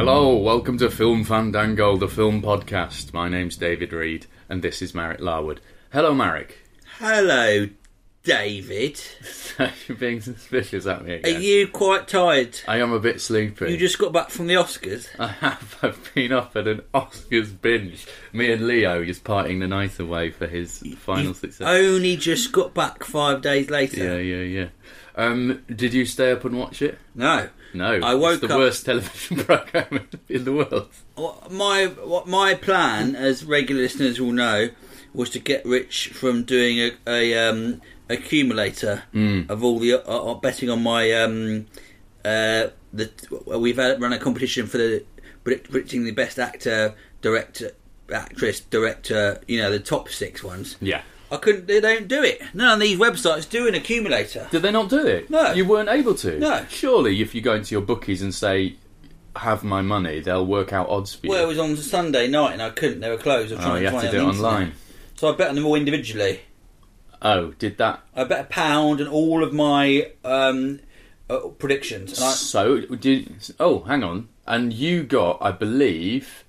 Hello, 0.00 0.34
welcome 0.34 0.78
to 0.78 0.88
Film 0.88 1.24
Fandango, 1.24 1.98
the 1.98 2.08
film 2.08 2.40
podcast. 2.40 3.12
My 3.12 3.28
name's 3.28 3.58
David 3.58 3.92
Reed, 3.92 4.24
and 4.48 4.62
this 4.62 4.80
is 4.80 4.94
Marek 4.94 5.20
Larwood. 5.20 5.60
Hello, 5.92 6.14
Marek. 6.14 6.56
Hello, 7.00 7.68
David. 8.22 8.98
You're 9.86 9.98
being 9.98 10.22
suspicious 10.22 10.86
at 10.86 11.04
me 11.04 11.12
Are 11.12 11.16
again. 11.16 11.42
you 11.42 11.68
quite 11.68 12.08
tired? 12.08 12.58
I 12.66 12.78
am 12.78 12.92
a 12.94 12.98
bit 12.98 13.20
sleepy. 13.20 13.70
You 13.72 13.76
just 13.76 13.98
got 13.98 14.10
back 14.14 14.30
from 14.30 14.46
the 14.46 14.54
Oscars. 14.54 15.06
I 15.18 15.26
have. 15.26 15.76
I've 15.82 16.10
been 16.14 16.32
up 16.32 16.56
at 16.56 16.66
an 16.66 16.80
Oscars 16.94 17.60
binge. 17.60 18.06
Me 18.32 18.50
and 18.50 18.66
Leo 18.66 19.04
just 19.04 19.22
parting 19.22 19.58
the 19.58 19.68
night 19.68 19.98
away 19.98 20.30
for 20.30 20.46
his 20.46 20.78
final 20.96 21.34
success. 21.34 21.68
only 21.68 22.16
just 22.16 22.52
got 22.52 22.72
back 22.72 23.04
five 23.04 23.42
days 23.42 23.68
later. 23.68 24.02
Yeah, 24.02 24.16
yeah, 24.16 24.42
yeah. 24.62 24.68
Um, 25.14 25.62
did 25.68 25.92
you 25.92 26.06
stay 26.06 26.32
up 26.32 26.46
and 26.46 26.58
watch 26.58 26.80
it? 26.80 26.98
No. 27.14 27.50
No. 27.72 28.00
I 28.02 28.14
woke 28.14 28.38
it's 28.42 28.46
the 28.48 28.54
up- 28.54 28.58
worst 28.58 28.84
television 28.86 29.36
program 29.44 30.08
in 30.28 30.44
the 30.44 30.52
world. 30.52 30.88
My 31.50 31.86
what 31.86 32.26
my 32.26 32.54
plan, 32.54 33.14
as 33.14 33.44
regular 33.44 33.82
listeners 33.82 34.20
will 34.20 34.32
know, 34.32 34.70
was 35.14 35.30
to 35.30 35.38
get 35.38 35.64
rich 35.64 36.08
from 36.08 36.42
doing 36.44 36.78
a, 36.78 36.92
a 37.06 37.48
um, 37.50 37.80
accumulator 38.08 39.02
Hmm. 39.12 39.42
of 39.48 39.62
all 39.64 39.78
the 39.78 39.94
uh, 39.94 39.98
uh, 40.30 40.34
betting 40.34 40.70
on 40.70 40.82
my 40.82 41.12
um, 41.12 41.66
uh, 42.24 42.68
the 42.92 43.10
we've 43.58 43.76
had, 43.76 44.00
run 44.00 44.12
a 44.12 44.18
competition 44.18 44.66
for 44.66 44.78
the 44.78 45.04
predict- 45.44 45.70
predicting 45.70 46.04
the 46.04 46.10
best 46.12 46.38
actor, 46.38 46.94
director, 47.22 47.70
actress, 48.12 48.60
director. 48.60 49.40
You 49.46 49.58
know 49.62 49.70
the 49.70 49.78
top 49.80 50.08
six 50.08 50.42
ones. 50.42 50.76
Yeah. 50.80 51.02
I 51.30 51.36
couldn't. 51.36 51.66
They 51.66 51.80
don't 51.80 52.08
do 52.08 52.22
it. 52.22 52.42
None 52.54 52.74
of 52.74 52.80
these 52.80 52.98
websites 52.98 53.48
do 53.48 53.68
an 53.68 53.74
accumulator. 53.74 54.48
Did 54.50 54.62
they 54.62 54.72
not 54.72 54.88
do 54.88 55.06
it? 55.06 55.30
No. 55.30 55.52
You 55.52 55.64
weren't 55.64 55.88
able 55.88 56.14
to? 56.16 56.38
No. 56.38 56.64
Surely, 56.68 57.20
if 57.20 57.34
you 57.34 57.40
go 57.40 57.54
into 57.54 57.74
your 57.74 57.82
bookies 57.82 58.20
and 58.22 58.34
say, 58.34 58.76
have 59.36 59.62
my 59.62 59.80
money, 59.80 60.20
they'll 60.20 60.46
work 60.46 60.72
out 60.72 60.88
odds 60.88 61.14
for 61.14 61.26
you. 61.26 61.30
Well, 61.32 61.44
it 61.44 61.46
was 61.46 61.58
on 61.58 61.76
Sunday 61.76 62.26
night 62.26 62.52
and 62.52 62.62
I 62.62 62.70
couldn't. 62.70 63.00
They 63.00 63.10
were 63.10 63.16
closed. 63.16 63.52
I 63.52 63.56
was 63.56 63.64
oh, 63.64 63.68
trying 63.68 63.82
you 63.82 63.90
to 63.90 63.94
have 63.94 64.02
to 64.02 64.10
do 64.10 64.16
it 64.16 64.20
on 64.20 64.26
the 64.26 64.30
internet. 64.32 64.52
online. 64.52 64.72
So 65.14 65.32
I 65.32 65.36
bet 65.36 65.48
on 65.50 65.54
them 65.54 65.66
all 65.66 65.76
individually. 65.76 66.40
Oh, 67.22 67.52
did 67.52 67.78
that? 67.78 68.00
I 68.16 68.24
bet 68.24 68.40
a 68.40 68.44
pound 68.44 69.00
and 69.00 69.08
all 69.08 69.44
of 69.44 69.52
my 69.52 70.10
um, 70.24 70.80
uh, 71.28 71.40
predictions. 71.58 72.18
And 72.18 72.26
I, 72.28 72.32
So, 72.32 72.80
did. 72.80 73.54
Oh, 73.60 73.80
hang 73.80 74.02
on. 74.02 74.28
And 74.46 74.72
you 74.72 75.02
got, 75.04 75.38
I 75.40 75.52
believe, 75.52 76.44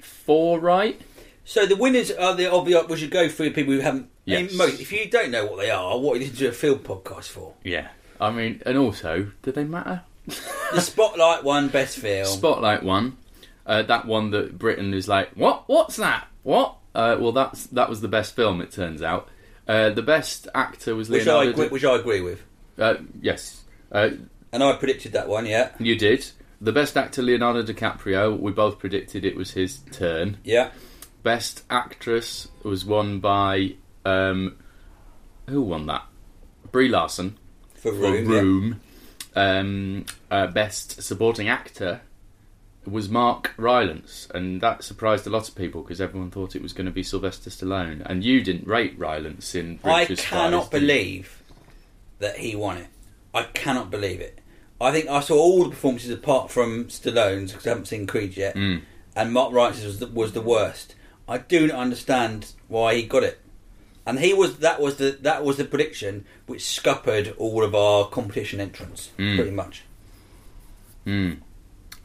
four 0.00 0.58
right? 0.60 1.00
so 1.44 1.66
the 1.66 1.76
winners 1.76 2.10
are 2.10 2.34
the 2.34 2.50
obvious. 2.50 2.88
We 2.88 2.96
should 2.96 3.10
go 3.10 3.28
through 3.28 3.52
people 3.52 3.74
who 3.74 3.80
haven't. 3.80 4.08
I 4.26 4.42
mean, 4.42 4.56
most, 4.56 4.80
if 4.80 4.90
you 4.92 5.08
don't 5.10 5.30
know 5.30 5.46
what 5.46 5.58
they 5.58 5.70
are, 5.70 5.98
what 5.98 6.16
are 6.16 6.20
you 6.22 6.30
do 6.30 6.48
a 6.48 6.52
film 6.52 6.78
podcast 6.78 7.24
for? 7.28 7.54
Yeah. 7.62 7.88
I 8.20 8.30
mean, 8.30 8.62
and 8.64 8.78
also, 8.78 9.26
do 9.42 9.52
they 9.52 9.64
matter? 9.64 10.02
The 10.26 10.80
Spotlight 10.80 11.44
one, 11.44 11.68
best 11.68 11.98
film. 11.98 12.26
Spotlight 12.26 12.82
one. 12.82 13.18
Uh, 13.66 13.82
that 13.82 14.06
one 14.06 14.30
that 14.30 14.58
Britain 14.58 14.94
is 14.94 15.08
like, 15.08 15.30
what? 15.34 15.64
What's 15.68 15.96
that? 15.96 16.26
What? 16.42 16.76
Uh, 16.94 17.16
well, 17.18 17.32
that's 17.32 17.66
that 17.68 17.88
was 17.88 18.00
the 18.00 18.08
best 18.08 18.36
film. 18.36 18.60
It 18.60 18.70
turns 18.70 19.02
out. 19.02 19.28
Uh, 19.66 19.90
the 19.90 20.02
best 20.02 20.46
actor 20.54 20.94
was 20.94 21.08
which 21.08 21.26
I 21.26 21.44
agree, 21.44 21.68
which 21.68 21.84
I 21.84 21.96
agree 21.96 22.20
with, 22.20 22.42
uh, 22.78 22.96
yes, 23.20 23.64
uh, 23.90 24.10
and 24.52 24.62
I 24.62 24.74
predicted 24.76 25.12
that 25.12 25.26
one. 25.28 25.46
Yeah, 25.46 25.70
you 25.78 25.96
did. 25.96 26.26
The 26.60 26.72
best 26.72 26.96
actor, 26.96 27.22
Leonardo 27.22 27.62
DiCaprio. 27.62 28.38
We 28.38 28.52
both 28.52 28.78
predicted 28.78 29.24
it 29.24 29.36
was 29.36 29.52
his 29.52 29.78
turn. 29.90 30.38
yeah. 30.44 30.70
Best 31.22 31.64
actress 31.70 32.48
was 32.62 32.84
won 32.84 33.18
by 33.20 33.76
um, 34.04 34.56
who 35.48 35.62
won 35.62 35.86
that? 35.86 36.04
Brie 36.72 36.88
Larson 36.88 37.38
For 37.74 37.92
for 37.92 37.98
room. 37.98 38.80
yeah. 39.36 39.58
Um, 39.58 40.06
uh, 40.30 40.46
best 40.48 41.02
supporting 41.02 41.48
actor 41.48 42.00
was 42.86 43.08
Mark 43.08 43.52
Rylance, 43.56 44.28
and 44.34 44.60
that 44.60 44.84
surprised 44.84 45.26
a 45.26 45.30
lot 45.30 45.48
of 45.48 45.54
people 45.54 45.82
because 45.82 46.00
everyone 46.00 46.30
thought 46.30 46.54
it 46.54 46.62
was 46.62 46.72
going 46.72 46.86
to 46.86 46.92
be 46.92 47.02
Sylvester 47.02 47.50
Stallone, 47.50 48.02
and 48.04 48.22
you 48.24 48.42
didn't 48.42 48.66
rate 48.68 48.94
Rylance 48.98 49.54
in. 49.54 49.80
I 49.82 50.04
cannot 50.04 50.66
Spies, 50.66 50.80
believe 50.80 51.42
that 52.18 52.36
he 52.38 52.54
won 52.54 52.76
it. 52.78 52.86
I 53.32 53.44
cannot 53.44 53.90
believe 53.90 54.20
it. 54.20 54.38
I 54.80 54.92
think 54.92 55.08
I 55.08 55.20
saw 55.20 55.36
all 55.36 55.64
the 55.64 55.70
performances 55.70 56.10
apart 56.10 56.50
from 56.50 56.84
Stallone's 56.86 57.52
because 57.52 57.66
I 57.66 57.70
haven't 57.70 57.86
seen 57.86 58.06
Creed 58.06 58.36
yet, 58.36 58.54
Mm. 58.54 58.82
and 59.16 59.32
Mark 59.32 59.52
Rylance's 59.52 59.84
was 59.86 59.98
the, 59.98 60.06
was 60.08 60.32
the 60.32 60.40
worst. 60.42 60.94
I 61.26 61.38
do 61.38 61.66
not 61.68 61.76
understand 61.78 62.52
why 62.68 62.94
he 62.96 63.02
got 63.04 63.22
it, 63.22 63.40
and 64.06 64.18
he 64.20 64.34
was 64.34 64.58
that 64.58 64.80
was 64.80 64.96
the 64.96 65.18
that 65.22 65.44
was 65.44 65.56
the 65.56 65.64
prediction 65.64 66.24
which 66.46 66.64
scuppered 66.64 67.34
all 67.38 67.62
of 67.64 67.74
our 67.74 68.08
competition 68.08 68.60
entrants 68.60 69.10
Mm. 69.18 69.36
pretty 69.36 69.50
much. 69.50 69.82
Hmm. 71.04 71.32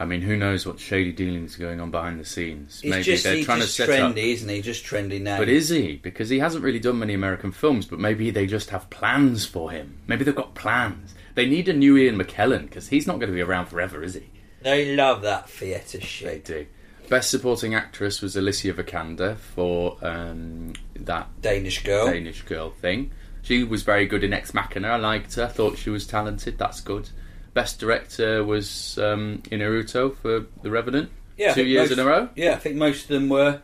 I 0.02 0.06
mean, 0.06 0.22
who 0.22 0.38
knows 0.38 0.66
what 0.66 0.80
shady 0.80 1.12
dealings 1.12 1.58
are 1.58 1.60
going 1.60 1.82
on 1.82 1.92
behind 1.92 2.22
the 2.22 2.26
scenes? 2.26 2.80
He's 2.80 2.90
Maybe 2.90 3.04
just 3.04 3.26
they're 3.26 3.44
trying 3.44 3.60
to 3.60 3.68
set 3.68 3.90
trendy, 3.90 4.12
up. 4.12 4.18
isn't 4.18 4.48
he? 4.48 4.62
Just 4.62 4.86
trendy 4.86 5.20
now. 5.22 5.38
But 5.38 5.50
is 5.50 5.68
he? 5.68 5.98
Because 5.98 6.30
he 6.30 6.40
hasn't 6.40 6.64
really 6.64 6.80
done 6.80 7.00
many 7.00 7.14
American 7.14 7.52
films, 7.52 7.86
but 7.86 8.00
maybe 8.00 8.32
they 8.32 8.48
just 8.48 8.70
have 8.70 8.90
plans 8.90 9.46
for 9.46 9.72
him. 9.72 9.98
Maybe 10.08 10.24
they've 10.24 10.34
got 10.36 10.56
plans. 10.56 11.16
They 11.36 11.46
need 11.48 11.68
a 11.68 11.74
new 11.74 11.98
Ian 11.98 12.18
McKellen 12.18 12.62
because 12.64 12.88
he's 12.88 13.08
not 13.08 13.20
going 13.20 13.28
to 13.30 13.36
be 13.36 13.42
around 13.42 13.66
forever, 13.66 14.02
is 14.02 14.14
he? 14.14 14.24
they 14.62 14.94
love 14.96 15.22
that 15.24 15.50
theatre 15.50 16.00
shit. 16.02 16.46
They 16.46 16.54
do. 16.54 16.66
Best 17.10 17.32
supporting 17.32 17.74
actress 17.74 18.22
was 18.22 18.36
Alicia 18.36 18.74
Vikander 18.74 19.36
for 19.38 19.98
um, 20.02 20.74
that 20.96 21.28
Danish 21.42 21.84
girl. 21.84 22.06
Danish 22.06 22.44
girl 22.44 22.70
thing. 22.70 23.12
She 23.42 23.64
was 23.64 23.82
very 23.84 24.06
good 24.06 24.24
in 24.24 24.32
Ex 24.32 24.54
Machina. 24.54 24.90
I 24.90 24.96
liked 24.98 25.34
her. 25.36 25.48
Thought 25.48 25.78
she 25.80 25.90
was 25.90 26.06
talented. 26.06 26.58
That's 26.60 26.82
good. 26.82 27.10
Best 27.56 27.80
director 27.80 28.44
was 28.44 29.00
um, 29.00 29.42
Iñárritu 29.50 30.16
for 30.18 30.46
The 30.62 30.70
Revenant. 30.70 31.10
Yeah, 31.36 31.48
I 31.48 31.50
two 31.50 31.56
think 31.62 31.68
years 31.70 31.90
most- 31.90 32.00
in 32.00 32.06
a 32.06 32.08
row. 32.10 32.30
Yeah, 32.36 32.52
I 32.52 32.58
think 32.58 32.76
most 32.76 33.04
of 33.04 33.08
them 33.10 33.28
were 33.30 33.62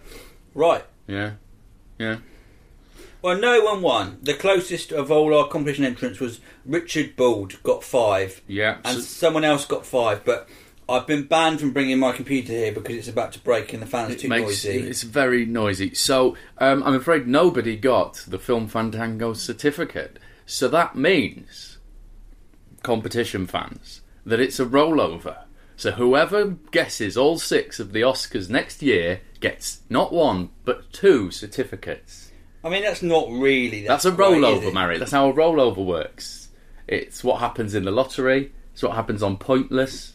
right. 0.56 0.84
Yeah, 1.08 1.34
yeah. 2.00 2.18
Well, 3.22 3.38
no 3.38 3.64
one 3.64 3.82
won. 3.82 4.18
The 4.24 4.34
closest 4.34 4.92
of 4.92 5.12
all 5.12 5.36
our 5.38 5.48
competition 5.48 5.84
entrants 5.86 6.20
was 6.20 6.40
Richard 6.66 7.16
Bald, 7.16 7.62
got 7.64 7.84
five, 7.84 8.42
Yeah. 8.48 8.78
and 8.84 8.98
so- 8.98 9.02
someone 9.02 9.44
else 9.44 9.66
got 9.66 9.86
five. 9.86 10.24
But 10.26 10.48
I've 10.88 11.08
been 11.08 11.24
banned 11.24 11.60
from 11.60 11.72
bringing 11.72 11.98
my 11.98 12.12
computer 12.12 12.54
here 12.54 12.72
because 12.72 12.96
it's 12.96 13.08
about 13.08 13.32
to 13.34 13.40
break 13.40 13.74
and 13.74 13.82
the 13.82 13.88
fan's 13.88 14.14
it 14.14 14.20
too 14.20 14.30
makes 14.30 14.66
noisy. 14.66 14.88
it's 14.88 15.02
very 15.02 15.46
noisy. 15.46 15.94
So 15.96 16.38
um, 16.60 16.84
I'm 16.84 16.94
afraid 16.94 17.28
nobody 17.28 17.76
got 17.76 18.24
the 18.28 18.38
Film 18.38 18.68
Fandango 18.68 19.34
certificate. 19.34 20.20
So 20.46 20.68
that 20.68 20.96
means 20.96 21.80
competition 22.84 23.48
fans 23.48 24.02
that 24.26 24.40
it's 24.40 24.60
a 24.60 24.66
rollover. 24.66 25.46
So 25.76 25.92
whoever 25.92 26.52
guesses 26.72 27.18
all 27.18 27.40
six 27.40 27.80
of 27.80 27.92
the 27.92 28.02
Oscars 28.02 28.50
next 28.50 28.82
year 28.82 29.22
gets 29.40 29.82
not 29.90 30.14
one 30.14 30.50
but 30.64 30.94
two 30.94 31.32
certificates. 31.32 32.32
I 32.64 32.70
mean, 32.70 32.84
that's 32.84 33.04
not 33.04 33.30
really. 33.30 33.86
That's 33.86 34.04
That's, 34.04 34.18
a 34.18 34.18
rollover? 34.18 34.74
Mary. 34.74 34.98
That's 34.98 35.12
how 35.12 35.30
a 35.30 35.34
rollover 35.34 35.86
works. 35.86 36.50
It's 36.88 37.24
what 37.24 37.40
happens 37.40 37.76
in 37.76 37.86
the 37.86 37.92
lottery. 37.92 38.52
It's 38.74 38.82
what 38.82 38.94
happens 38.94 39.22
on 39.22 39.38
Pointless. 39.38 40.14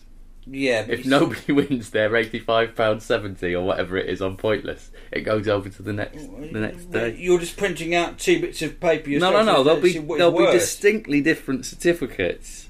Yeah, 0.53 0.85
If 0.89 1.07
nobody 1.07 1.53
wins 1.53 1.91
their 1.91 2.15
eighty-five 2.17 2.75
pound 2.75 3.03
seventy 3.03 3.55
or 3.55 3.65
whatever 3.65 3.97
it 3.97 4.09
is 4.09 4.21
on 4.21 4.37
Pointless, 4.37 4.91
it 5.13 5.21
goes 5.21 5.47
over 5.47 5.69
to 5.69 5.83
the 5.83 5.93
next 5.93 6.27
the 6.27 6.61
next 6.61 6.91
day. 6.91 7.15
You're 7.17 7.39
just 7.39 7.57
printing 7.57 7.95
out 7.95 8.19
two 8.19 8.41
bits 8.41 8.61
of 8.63 8.81
paper 8.81 9.11
No, 9.11 9.31
no, 9.31 9.45
no. 9.45 9.63
There'll 9.63 9.81
be 9.81 9.93
see 9.93 9.99
what 10.01 10.17
is 10.17 10.19
there'll 10.19 10.37
be 10.37 10.47
distinctly 10.47 11.21
different 11.21 11.67
certificates. 11.67 12.69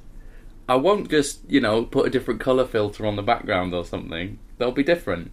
I 0.68 0.76
won't 0.76 1.10
just 1.10 1.40
you 1.48 1.60
know 1.60 1.84
put 1.84 2.06
a 2.06 2.10
different 2.10 2.40
colour 2.40 2.66
filter 2.66 3.06
on 3.06 3.16
the 3.16 3.22
background 3.22 3.72
or 3.72 3.84
something. 3.84 4.38
They'll 4.58 4.72
be 4.72 4.84
different. 4.84 5.30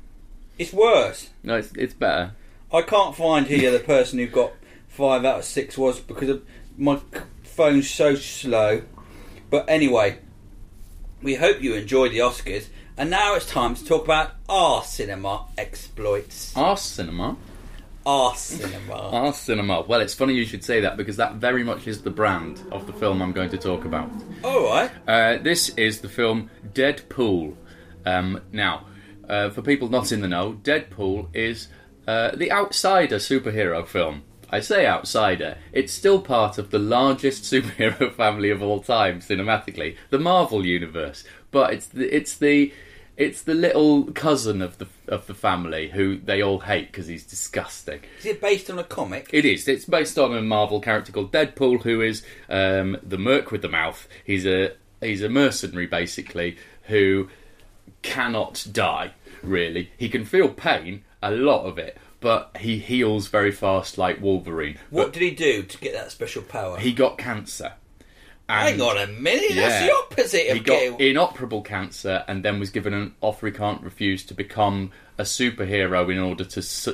It's 0.58 0.72
worse. 0.72 1.32
No, 1.44 1.56
it's 1.56 1.74
it's 1.76 1.94
better. 1.94 2.34
I 2.72 2.82
can't 2.82 3.16
find 3.16 3.48
here 3.48 3.72
the 3.72 3.80
person 3.80 4.20
who 4.20 4.28
got 4.28 4.54
five 4.88 5.26
out 5.26 5.40
of 5.40 5.46
six 5.46 5.78
was 5.78 6.00
because 6.00 6.30
of 6.30 6.46
my 6.78 7.00
phone's 7.44 7.90
so 7.90 8.16
slow. 8.16 8.84
But 9.50 9.70
anyway, 9.70 10.20
we 11.22 11.36
hope 11.36 11.62
you 11.62 11.74
enjoyed 11.74 12.12
the 12.12 12.20
Oscars, 12.20 12.68
and 12.98 13.10
now 13.10 13.36
it's 13.36 13.46
time 13.46 13.76
to 13.76 13.86
talk 13.86 14.04
about 14.06 14.32
our 14.50 14.84
cinema 14.84 15.46
exploits. 15.58 16.56
Our 16.56 16.78
cinema. 16.78 17.38
Our 18.06 18.36
cinema. 18.36 18.94
Our 19.12 19.34
cinema. 19.34 19.82
Well, 19.82 20.00
it's 20.00 20.14
funny 20.14 20.34
you 20.34 20.46
should 20.46 20.64
say 20.64 20.80
that 20.80 20.96
because 20.96 21.18
that 21.18 21.36
very 21.36 21.62
much 21.62 21.88
is 21.88 22.04
the 22.04 22.10
brand 22.10 22.64
of 22.72 22.88
the 22.88 22.94
film 22.94 23.22
I'm 23.22 23.34
going 23.34 23.50
to 23.50 23.58
talk 23.58 23.84
about. 23.84 24.10
All 24.46 24.64
right. 24.64 24.90
Uh, 25.06 25.38
this 25.40 25.70
is 25.70 26.00
the 26.00 26.08
film 26.08 26.50
Deadpool. 26.74 27.58
Um, 28.06 28.40
now, 28.54 28.86
uh, 29.28 29.50
for 29.50 29.62
people 29.62 29.90
not 29.90 30.14
in 30.14 30.22
the 30.22 30.28
know, 30.30 30.54
Deadpool 30.64 31.36
is 31.36 31.68
uh, 32.08 32.32
the 32.34 32.50
outsider 32.50 33.18
superhero 33.18 33.86
film. 33.86 34.24
I 34.50 34.62
say 34.62 34.86
outsider, 34.86 35.58
it's 35.74 35.92
still 35.92 36.22
part 36.22 36.58
of 36.58 36.72
the 36.72 36.80
largest 36.80 37.44
superhero 37.52 38.14
family 38.14 38.50
of 38.50 38.62
all 38.62 38.82
time 38.82 39.20
cinematically, 39.20 39.98
the 40.10 40.20
Marvel 40.20 40.66
universe. 40.66 41.24
But 41.52 41.74
it's 41.74 41.88
the, 41.88 42.16
it's 42.16 42.38
the 42.38 42.74
it's 43.18 43.42
the 43.42 43.56
little 43.56 44.06
cousin 44.14 44.62
of 44.62 44.78
the 44.78 44.88
of 45.08 45.26
the 45.26 45.34
family 45.34 45.90
who 45.90 46.18
they 46.20 46.42
all 46.42 46.60
hate 46.60 46.88
because 46.92 47.08
he's 47.08 47.26
disgusting. 47.26 48.02
Is 48.20 48.28
it 48.28 48.40
based 48.40 48.70
on 48.70 48.78
a 48.78 48.84
comic? 48.84 49.30
It 49.34 49.44
is. 49.44 49.68
It's 49.68 49.86
based 49.86 50.20
on 50.20 50.36
a 50.36 50.42
Marvel 50.42 50.80
character 50.80 51.12
called 51.12 51.32
Deadpool, 51.32 51.82
who 51.82 52.02
is 52.02 52.24
um, 52.48 52.98
the 53.02 53.18
Merc 53.18 53.52
with 53.52 53.64
the 53.64 53.70
mouth. 53.70 54.08
He's 54.24 54.46
a 54.46 54.74
he's 55.02 55.24
a 55.24 55.30
mercenary 55.30 55.88
basically 55.88 56.58
who 56.84 57.30
cannot 58.02 58.68
die. 58.72 59.14
Really, 59.44 59.92
he 59.98 60.10
can 60.10 60.26
feel 60.26 60.50
pain, 60.50 61.04
a 61.22 61.32
lot 61.32 61.66
of 61.66 61.78
it, 61.78 61.98
but 62.20 62.56
he 62.60 62.80
heals 62.80 63.28
very 63.28 63.52
fast, 63.52 63.98
like 63.98 64.22
Wolverine. 64.22 64.78
What 64.90 65.14
did 65.14 65.22
he 65.22 65.32
do 65.32 65.64
to 65.64 65.78
get 65.78 65.94
that 65.94 66.12
special 66.12 66.42
power? 66.42 66.78
he 66.80 66.94
got 66.94 67.18
cancer. 67.18 67.74
Hang 68.50 68.74
And- 68.76 68.82
on 68.82 68.98
a 68.98 69.08
minute. 69.08 69.52
Yeah. 69.52 69.68
That's 69.68 69.86
the 69.86 69.94
opposite 69.94 70.48
of 70.50 70.58
He 70.58 70.64
got 70.64 70.80
getting. 70.80 71.00
inoperable 71.02 71.62
cancer 71.62 72.24
and 72.30 72.44
then 72.46 72.60
was 72.62 72.70
given 72.70 72.94
an 72.94 73.14
offer 73.20 73.48
he 73.48 73.52
can't 73.52 73.82
refuse 73.84 74.24
to 74.28 74.34
become 74.34 74.92
a 75.18 75.24
superhero 75.24 76.10
in 76.10 76.18
order 76.18 76.46
to 76.46 76.60
s- 76.62 76.88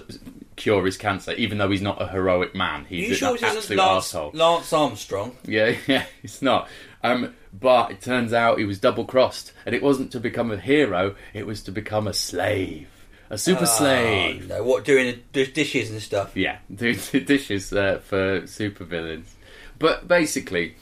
cure 0.55 0.83
his 0.85 0.97
cancer, 0.97 1.31
even 1.33 1.59
though 1.59 1.69
he's 1.69 1.81
not 1.81 2.01
a 2.01 2.07
heroic 2.07 2.55
man. 2.55 2.85
He's 2.89 3.05
you 3.07 3.13
an 3.13 3.17
sure 3.19 3.33
this 3.33 3.43
absolute 3.43 3.77
Lance, 3.77 4.05
asshole. 4.05 4.31
Lance 4.33 4.73
Armstrong? 4.73 5.37
Yeah, 5.45 5.75
yeah, 5.87 6.05
it's 6.23 6.41
not. 6.41 6.67
Um, 7.03 7.35
but 7.53 7.91
it 7.91 8.01
turns 8.01 8.33
out 8.33 8.57
he 8.57 8.65
was 8.65 8.79
double 8.79 9.05
crossed, 9.05 9.51
and 9.65 9.75
it 9.75 9.83
wasn't 9.83 10.11
to 10.13 10.19
become 10.19 10.49
a 10.51 10.57
hero; 10.57 11.15
it 11.35 11.45
was 11.45 11.61
to 11.63 11.71
become 11.71 12.07
a 12.07 12.13
slave, 12.13 12.87
a 13.33 13.38
super 13.38 13.65
slave. 13.65 14.50
Oh, 14.51 14.57
no, 14.57 14.63
what 14.63 14.85
doing 14.85 15.21
the 15.33 15.45
dishes 15.45 15.91
and 15.91 16.01
stuff? 16.01 16.35
Yeah, 16.35 16.57
do 16.74 16.95
do 16.95 17.19
dishes 17.19 17.71
uh, 17.74 18.00
for 18.03 18.47
super 18.47 18.83
villains. 18.83 19.35
But 19.80 20.07
basically, 20.07 20.75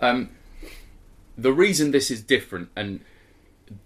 um, 0.00 0.30
the 1.36 1.52
reason 1.52 1.90
this 1.90 2.10
is 2.10 2.22
different 2.22 2.68
and 2.76 3.00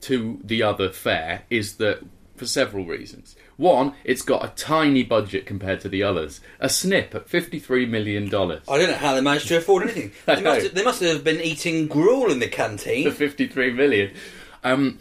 to 0.02 0.38
the 0.44 0.62
other 0.62 0.90
fair 0.90 1.42
is 1.48 1.76
that 1.76 2.04
for 2.36 2.46
several 2.46 2.84
reasons. 2.84 3.36
One, 3.56 3.94
it's 4.02 4.22
got 4.22 4.42
a 4.42 4.48
tiny 4.48 5.02
budget 5.02 5.44
compared 5.44 5.80
to 5.82 5.90
the 5.90 6.02
others. 6.02 6.40
A 6.58 6.70
snip 6.70 7.14
at 7.14 7.28
fifty-three 7.28 7.84
million 7.84 8.28
dollars. 8.30 8.62
I 8.68 8.78
don't 8.78 8.90
know 8.90 8.96
how 8.96 9.14
they 9.14 9.20
managed 9.20 9.48
to 9.48 9.58
afford 9.58 9.82
anything. 9.84 10.12
They 10.26 10.42
must, 10.42 10.62
have, 10.62 10.74
they 10.74 10.82
must 10.84 11.02
have 11.02 11.22
been 11.22 11.40
eating 11.40 11.86
gruel 11.86 12.30
in 12.30 12.38
the 12.38 12.46
the 12.46 12.48
canteen. 12.48 13.10
53 13.10 13.72
million. 13.72 14.12
Um, 14.64 14.98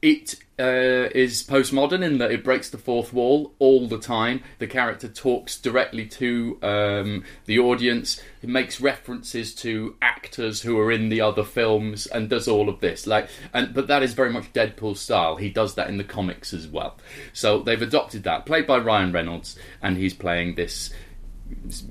it 0.00 0.36
uh, 0.60 1.10
is 1.12 1.42
postmodern 1.42 2.04
in 2.04 2.18
that 2.18 2.30
it 2.30 2.44
breaks 2.44 2.70
the 2.70 2.78
fourth 2.78 3.12
wall 3.12 3.54
all 3.58 3.88
the 3.88 3.98
time. 3.98 4.42
The 4.58 4.66
character 4.66 5.08
talks 5.08 5.56
directly 5.60 6.06
to 6.06 6.58
um, 6.62 7.24
the 7.46 7.58
audience. 7.58 8.20
It 8.42 8.48
makes 8.48 8.80
references 8.80 9.54
to 9.56 9.96
actors 10.00 10.62
who 10.62 10.78
are 10.78 10.92
in 10.92 11.08
the 11.08 11.20
other 11.20 11.42
films 11.42 12.06
and 12.06 12.28
does 12.28 12.46
all 12.46 12.68
of 12.68 12.80
this. 12.80 13.06
Like, 13.06 13.28
and 13.52 13.74
but 13.74 13.88
that 13.88 14.02
is 14.02 14.14
very 14.14 14.30
much 14.30 14.52
Deadpool 14.52 14.96
style. 14.96 15.36
He 15.36 15.50
does 15.50 15.74
that 15.74 15.88
in 15.88 15.96
the 15.96 16.04
comics 16.04 16.52
as 16.52 16.68
well. 16.68 16.96
So 17.32 17.60
they've 17.60 17.82
adopted 17.82 18.22
that, 18.24 18.46
played 18.46 18.66
by 18.66 18.78
Ryan 18.78 19.12
Reynolds, 19.12 19.58
and 19.82 19.96
he's 19.96 20.14
playing 20.14 20.54
this 20.54 20.92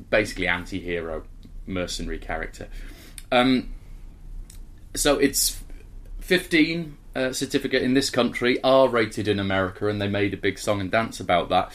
basically 0.10 0.48
anti-hero 0.48 1.24
mercenary 1.66 2.20
character. 2.20 2.70
Um, 3.32 3.74
so 4.96 5.18
it's 5.18 5.62
15 6.22 6.98
uh, 7.18 7.34
certificate 7.34 7.82
in 7.82 7.94
this 7.96 8.10
country, 8.10 8.62
are 8.64 8.88
rated 8.88 9.28
in 9.28 9.40
America, 9.40 9.88
and 9.90 10.02
they 10.02 10.08
made 10.08 10.34
a 10.34 10.38
big 10.38 10.58
song 10.60 10.80
and 10.80 10.90
dance 10.92 11.20
about 11.20 11.50
that 11.50 11.72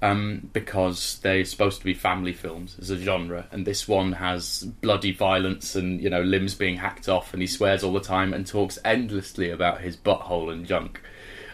um, 0.00 0.48
because 0.52 1.18
they're 1.22 1.44
supposed 1.44 1.78
to 1.80 1.84
be 1.84 1.94
family 1.94 2.32
films 2.32 2.76
as 2.80 2.90
a 2.90 2.96
genre, 2.96 3.46
and 3.52 3.66
this 3.66 3.86
one 3.86 4.12
has 4.12 4.64
bloody 4.80 5.12
violence 5.12 5.74
and 5.76 6.00
you 6.00 6.08
know 6.10 6.22
limbs 6.22 6.54
being 6.54 6.76
hacked 6.76 7.08
off, 7.08 7.32
and 7.32 7.42
he 7.42 7.46
swears 7.46 7.84
all 7.84 7.92
the 7.92 8.00
time 8.00 8.32
and 8.32 8.46
talks 8.46 8.78
endlessly 8.84 9.50
about 9.50 9.80
his 9.80 9.96
butthole 9.96 10.52
and 10.52 10.66
junk. 10.66 11.00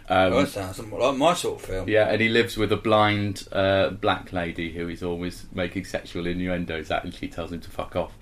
Um, 0.06 0.34
Oh, 0.34 0.42
that 0.42 0.50
sounds 0.50 0.78
like 0.78 1.16
my 1.16 1.32
sort 1.32 1.60
of 1.60 1.66
film. 1.66 1.88
yeah, 1.88 2.10
and 2.10 2.20
he 2.20 2.28
lives 2.28 2.58
with 2.58 2.70
a 2.70 2.76
blind 2.76 3.48
uh, 3.50 3.88
black 3.88 4.32
lady 4.34 4.70
who 4.72 4.88
is 4.90 5.02
always 5.02 5.46
making 5.52 5.86
sexual 5.86 6.26
innuendos 6.26 6.90
at, 6.90 7.04
and 7.04 7.14
she 7.14 7.26
tells 7.26 7.50
him 7.52 7.60
to 7.62 7.70
fuck 7.70 7.96
off. 7.96 8.12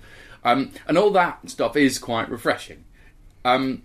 Um, 0.45 0.71
and 0.87 0.97
all 0.97 1.11
that 1.11 1.49
stuff 1.49 1.75
is 1.75 1.99
quite 1.99 2.29
refreshing. 2.29 2.85
Um, 3.43 3.81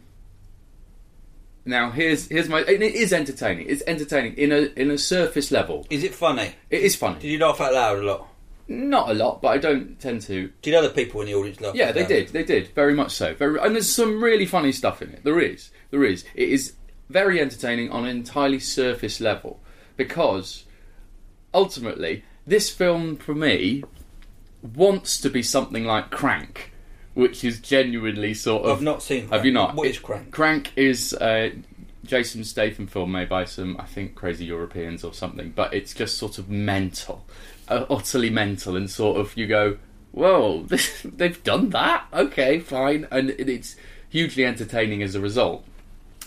now 1.68 1.90
here's 1.90 2.28
here's 2.28 2.48
my. 2.48 2.60
And 2.60 2.82
it 2.82 2.94
is 2.94 3.12
entertaining. 3.12 3.68
It's 3.68 3.82
entertaining 3.86 4.34
in 4.36 4.52
a 4.52 4.72
in 4.76 4.90
a 4.90 4.98
surface 4.98 5.50
level. 5.50 5.86
Is 5.90 6.02
it 6.02 6.14
funny? 6.14 6.54
It 6.70 6.82
is 6.82 6.96
funny. 6.96 7.20
Did 7.20 7.28
you 7.28 7.38
laugh 7.38 7.60
out 7.60 7.74
loud 7.74 7.98
a 7.98 8.02
lot? 8.02 8.28
Not 8.70 9.10
a 9.10 9.14
lot, 9.14 9.40
but 9.40 9.48
I 9.48 9.58
don't 9.58 9.98
tend 10.00 10.22
to. 10.22 10.50
Did 10.62 10.74
other 10.74 10.90
people 10.90 11.20
in 11.20 11.26
the 11.26 11.34
audience 11.34 11.60
laugh? 11.60 11.74
Yeah, 11.74 11.88
out 11.88 11.94
they 11.94 12.00
loud? 12.02 12.08
did. 12.08 12.28
They 12.28 12.42
did 12.42 12.68
very 12.74 12.94
much 12.94 13.12
so. 13.12 13.34
Very, 13.34 13.58
and 13.60 13.74
there's 13.74 13.90
some 13.90 14.22
really 14.22 14.46
funny 14.46 14.72
stuff 14.72 15.00
in 15.00 15.10
it. 15.10 15.24
There 15.24 15.40
is. 15.40 15.70
There 15.90 16.04
is. 16.04 16.24
It 16.34 16.48
is 16.48 16.74
very 17.08 17.40
entertaining 17.40 17.90
on 17.90 18.04
an 18.04 18.10
entirely 18.10 18.58
surface 18.58 19.20
level 19.20 19.60
because 19.96 20.64
ultimately 21.54 22.24
this 22.46 22.70
film 22.70 23.16
for 23.16 23.34
me 23.34 23.84
wants 24.62 25.20
to 25.20 25.30
be 25.30 25.42
something 25.42 25.84
like 25.84 26.10
Crank, 26.10 26.72
which 27.18 27.42
is 27.42 27.58
genuinely 27.58 28.32
sort 28.32 28.64
of. 28.64 28.76
I've 28.76 28.82
not 28.82 29.02
seen 29.02 29.28
Have 29.30 29.44
you 29.44 29.50
not? 29.50 29.74
What 29.74 29.88
is 29.88 29.98
Crank? 29.98 30.30
Crank 30.30 30.70
is 30.76 31.12
a 31.20 31.52
Jason 32.04 32.44
Statham 32.44 32.86
film 32.86 33.10
made 33.10 33.28
by 33.28 33.44
some, 33.44 33.76
I 33.76 33.86
think, 33.86 34.14
crazy 34.14 34.44
Europeans 34.44 35.02
or 35.02 35.12
something. 35.12 35.50
But 35.50 35.74
it's 35.74 35.92
just 35.92 36.16
sort 36.16 36.38
of 36.38 36.48
mental, 36.48 37.26
uh, 37.66 37.86
utterly 37.90 38.30
mental, 38.30 38.76
and 38.76 38.88
sort 38.88 39.18
of 39.18 39.36
you 39.36 39.48
go, 39.48 39.78
"Whoa, 40.12 40.62
this, 40.68 41.02
they've 41.02 41.42
done 41.42 41.70
that? 41.70 42.06
Okay, 42.12 42.60
fine," 42.60 43.08
and 43.10 43.30
it's 43.30 43.74
hugely 44.08 44.44
entertaining 44.44 45.02
as 45.02 45.16
a 45.16 45.20
result. 45.20 45.66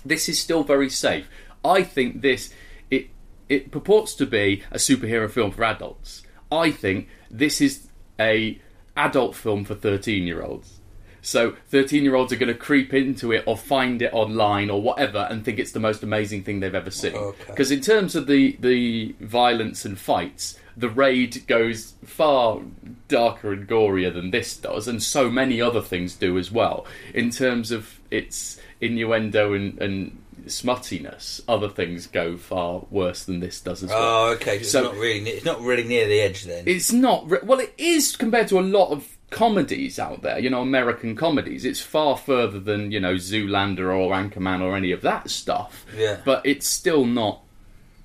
This 0.04 0.28
is 0.28 0.42
still 0.42 0.66
very 0.66 0.90
safe. 0.90 1.30
I 1.64 1.84
think 1.84 2.22
this 2.22 2.54
it 2.90 3.08
it 3.48 3.72
purports 3.72 4.14
to 4.16 4.26
be 4.26 4.64
a 4.72 4.78
superhero 4.78 5.32
film 5.32 5.52
for 5.52 5.64
adults. 5.64 6.24
I 6.52 6.70
think 6.70 7.08
this 7.30 7.62
is 7.62 7.88
a 8.20 8.60
adult 8.98 9.38
film 9.38 9.64
for 9.64 9.74
13 9.74 10.28
year 10.28 10.44
olds. 10.44 10.81
So 11.22 11.56
13 11.70 12.04
year 12.04 12.16
olds 12.16 12.34
are 12.34 12.38
going 12.38 12.52
to 12.52 12.58
creep 12.58 12.94
into 12.94 13.32
it 13.32 13.44
or 13.46 13.56
find 13.58 14.02
it 14.02 14.12
online 14.14 14.70
or 14.70 14.82
whatever 14.82 15.28
and 15.30 15.46
think 15.46 15.60
it's 15.60 15.72
the 15.72 15.80
most 15.80 16.02
amazing 16.04 16.44
thing 16.44 16.60
they've 16.60 16.74
ever 16.74 16.92
seen. 16.92 17.14
Okay. 17.16 17.44
Because 17.48 17.72
in 17.72 17.82
terms 17.82 18.16
of 18.16 18.28
the, 18.28 18.58
the 18.60 19.16
violence 19.20 19.86
and 19.86 20.00
fights, 20.00 20.58
the 20.76 20.90
raid 20.90 21.46
goes 21.48 21.94
far 22.06 22.62
darker 23.08 23.52
and 23.54 23.68
gorier 23.68 24.12
than 24.14 24.32
this 24.32 24.56
does, 24.58 24.88
and 24.88 25.04
so 25.04 25.30
many 25.30 25.62
other 25.62 25.82
things 25.82 26.16
do 26.16 26.38
as 26.38 26.50
well. 26.52 26.86
In 27.14 27.30
terms 27.30 27.72
of 27.72 28.00
its 28.10 28.60
innuendo 28.80 29.54
and, 29.54 29.80
and 29.82 30.18
smuttiness, 30.46 31.42
other 31.48 31.70
things 31.70 32.08
go 32.08 32.38
far 32.38 32.84
worse 32.90 33.26
than 33.26 33.42
this 33.42 33.60
does 33.62 33.84
as 33.84 33.90
well. 33.90 34.00
Oh, 34.02 34.32
okay. 34.34 34.64
So, 34.64 34.70
So- 34.70 34.80
it's 34.80 34.94
not 34.94 35.02
really. 35.02 35.30
It's 35.30 35.46
not 35.46 35.62
really 35.62 35.84
near 35.84 36.08
the 36.08 36.20
edge 36.22 36.46
then. 36.46 36.64
It's 36.66 36.92
not. 36.92 37.30
Re- 37.30 37.40
well, 37.44 37.60
it 37.60 37.74
is 37.78 38.16
compared 38.16 38.48
to 38.50 38.60
a 38.60 38.62
lot 38.62 38.92
of 38.92 39.18
comedies 39.32 39.98
out 39.98 40.22
there. 40.22 40.38
You 40.38 40.52
know, 40.52 40.62
American 40.62 41.16
comedies. 41.16 41.66
It's 41.66 41.82
far 41.82 42.16
further 42.16 42.60
than 42.60 42.92
you 42.92 43.00
know 43.00 43.16
Zoolander 43.16 43.98
or 43.98 44.12
Anchorman 44.12 44.62
or 44.62 44.78
any 44.78 44.92
of 44.92 45.02
that 45.02 45.32
stuff. 45.32 45.86
Yeah. 45.98 46.20
But 46.24 46.46
it's 46.46 46.68
still 46.68 47.06
not. 47.06 47.42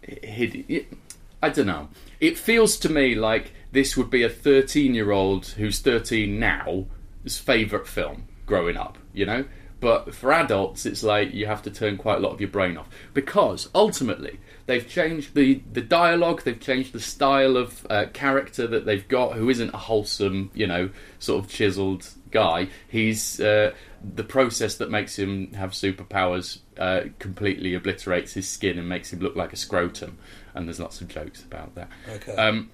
I 0.08 1.50
don't 1.50 1.66
know. 1.66 1.88
It 2.18 2.38
feels 2.38 2.78
to 2.78 2.88
me 2.88 3.14
like 3.14 3.52
this 3.72 3.96
would 3.96 4.08
be 4.08 4.22
a 4.22 4.30
13 4.30 4.94
year 4.94 5.10
old 5.10 5.46
who's 5.46 5.80
13 5.80 6.38
now's 6.38 7.38
favourite 7.38 7.86
film 7.86 8.26
growing 8.46 8.76
up. 8.76 8.96
You 9.12 9.26
know, 9.26 9.44
But 9.86 10.16
for 10.16 10.32
adults, 10.32 10.84
it's 10.84 11.04
like 11.04 11.32
you 11.32 11.46
have 11.46 11.62
to 11.62 11.70
turn 11.70 11.96
quite 11.96 12.16
a 12.16 12.20
lot 12.20 12.32
of 12.32 12.40
your 12.40 12.50
brain 12.50 12.76
off 12.76 12.88
because 13.14 13.68
ultimately 13.72 14.40
they've 14.66 14.88
changed 14.88 15.36
the 15.36 15.62
the 15.72 15.80
dialogue, 15.80 16.42
they've 16.42 16.58
changed 16.58 16.92
the 16.92 16.98
style 16.98 17.56
of 17.56 17.86
uh, 17.88 18.06
character 18.12 18.66
that 18.66 18.84
they've 18.84 19.06
got, 19.06 19.34
who 19.34 19.48
isn't 19.48 19.72
a 19.72 19.76
wholesome, 19.76 20.50
you 20.54 20.66
know, 20.66 20.90
sort 21.20 21.44
of 21.44 21.48
chiseled 21.48 22.08
guy. 22.32 22.66
He's 22.88 23.38
uh, 23.38 23.74
the 24.02 24.24
process 24.24 24.74
that 24.78 24.90
makes 24.90 25.16
him 25.16 25.52
have 25.52 25.70
superpowers 25.70 26.58
uh, 26.76 27.02
completely 27.20 27.74
obliterates 27.74 28.32
his 28.32 28.48
skin 28.48 28.80
and 28.80 28.88
makes 28.88 29.12
him 29.12 29.20
look 29.20 29.36
like 29.36 29.52
a 29.52 29.56
scrotum. 29.56 30.18
And 30.52 30.66
there's 30.66 30.80
lots 30.80 31.00
of 31.00 31.06
jokes 31.06 31.44
about 31.44 31.76
that. 31.76 31.90
Okay. 32.12 32.34
Um, 32.34 32.72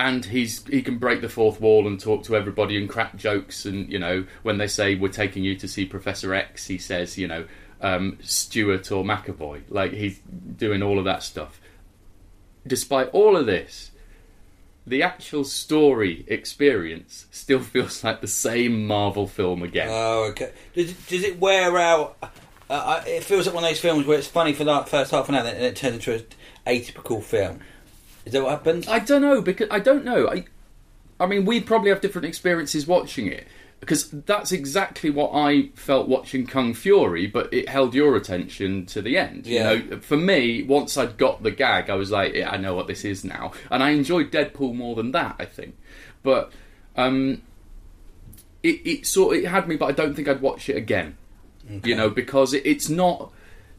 and 0.00 0.24
he's 0.24 0.66
he 0.66 0.80
can 0.80 0.96
break 0.96 1.20
the 1.20 1.28
fourth 1.28 1.60
wall 1.60 1.86
and 1.86 2.00
talk 2.00 2.24
to 2.24 2.34
everybody 2.34 2.76
and 2.78 2.88
crack 2.88 3.16
jokes 3.16 3.66
and 3.66 3.92
you 3.92 3.98
know 3.98 4.24
when 4.42 4.56
they 4.56 4.66
say 4.66 4.94
we're 4.94 5.08
taking 5.08 5.44
you 5.44 5.54
to 5.56 5.68
see 5.68 5.84
Professor 5.84 6.32
X, 6.32 6.66
he 6.66 6.78
says 6.78 7.18
you 7.18 7.28
know 7.28 7.44
um, 7.82 8.18
Stewart 8.22 8.90
or 8.90 9.04
McAvoy. 9.04 9.62
Like 9.68 9.92
he's 9.92 10.18
doing 10.18 10.82
all 10.82 10.98
of 10.98 11.04
that 11.04 11.22
stuff. 11.22 11.60
Despite 12.66 13.08
all 13.08 13.36
of 13.36 13.44
this, 13.44 13.90
the 14.86 15.02
actual 15.02 15.44
story 15.44 16.24
experience 16.28 17.26
still 17.30 17.60
feels 17.74 18.02
like 18.02 18.22
the 18.22 18.26
same 18.26 18.86
Marvel 18.86 19.26
film 19.26 19.62
again. 19.62 19.88
Oh, 19.90 20.28
okay. 20.30 20.52
Does 20.74 20.90
it, 20.90 21.06
does 21.08 21.24
it 21.24 21.38
wear 21.38 21.76
out? 21.76 22.16
Uh, 22.70 23.02
it 23.06 23.24
feels 23.24 23.46
like 23.46 23.54
one 23.54 23.64
of 23.64 23.70
those 23.70 23.80
films 23.80 24.06
where 24.06 24.18
it's 24.18 24.28
funny 24.28 24.54
for 24.54 24.64
the 24.64 24.80
first 24.84 25.10
half 25.10 25.28
an 25.28 25.34
hour, 25.34 25.44
and 25.44 25.58
then 25.58 25.62
it 25.62 25.76
turns 25.76 25.96
into 25.96 26.14
an 26.14 26.24
atypical 26.66 27.22
film. 27.22 27.60
Is 28.24 28.32
that 28.32 28.42
what 28.42 28.50
happens? 28.50 28.88
I 28.88 28.98
don't 28.98 29.22
know 29.22 29.40
because 29.40 29.68
I 29.70 29.78
don't 29.78 30.04
know. 30.04 30.28
I, 30.28 30.44
I 31.18 31.26
mean, 31.26 31.44
we 31.44 31.60
probably 31.60 31.90
have 31.90 32.00
different 32.00 32.26
experiences 32.26 32.86
watching 32.86 33.26
it 33.26 33.46
because 33.80 34.10
that's 34.10 34.52
exactly 34.52 35.08
what 35.08 35.30
I 35.32 35.70
felt 35.74 36.06
watching 36.06 36.46
Kung 36.46 36.74
Fury, 36.74 37.26
but 37.26 37.52
it 37.52 37.68
held 37.68 37.94
your 37.94 38.14
attention 38.14 38.84
to 38.86 39.00
the 39.00 39.16
end. 39.16 39.46
Yeah. 39.46 39.72
You 39.72 39.82
know, 39.84 40.00
for 40.00 40.18
me, 40.18 40.62
once 40.62 40.98
I'd 40.98 41.16
got 41.16 41.42
the 41.42 41.50
gag, 41.50 41.88
I 41.88 41.94
was 41.94 42.10
like, 42.10 42.34
yeah, 42.34 42.50
I 42.50 42.58
know 42.58 42.74
what 42.74 42.86
this 42.86 43.04
is 43.04 43.24
now, 43.24 43.52
and 43.70 43.82
I 43.82 43.90
enjoyed 43.90 44.30
Deadpool 44.30 44.74
more 44.74 44.94
than 44.94 45.12
that. 45.12 45.36
I 45.38 45.46
think, 45.46 45.78
but 46.22 46.52
um, 46.96 47.42
it 48.62 48.80
it 48.84 49.06
sort 49.06 49.36
it 49.36 49.46
had 49.46 49.66
me, 49.66 49.76
but 49.76 49.86
I 49.86 49.92
don't 49.92 50.14
think 50.14 50.28
I'd 50.28 50.42
watch 50.42 50.68
it 50.68 50.76
again. 50.76 51.16
You 51.84 51.94
know, 51.94 52.10
because 52.10 52.52
it, 52.52 52.66
it's 52.66 52.88
not 52.88 53.30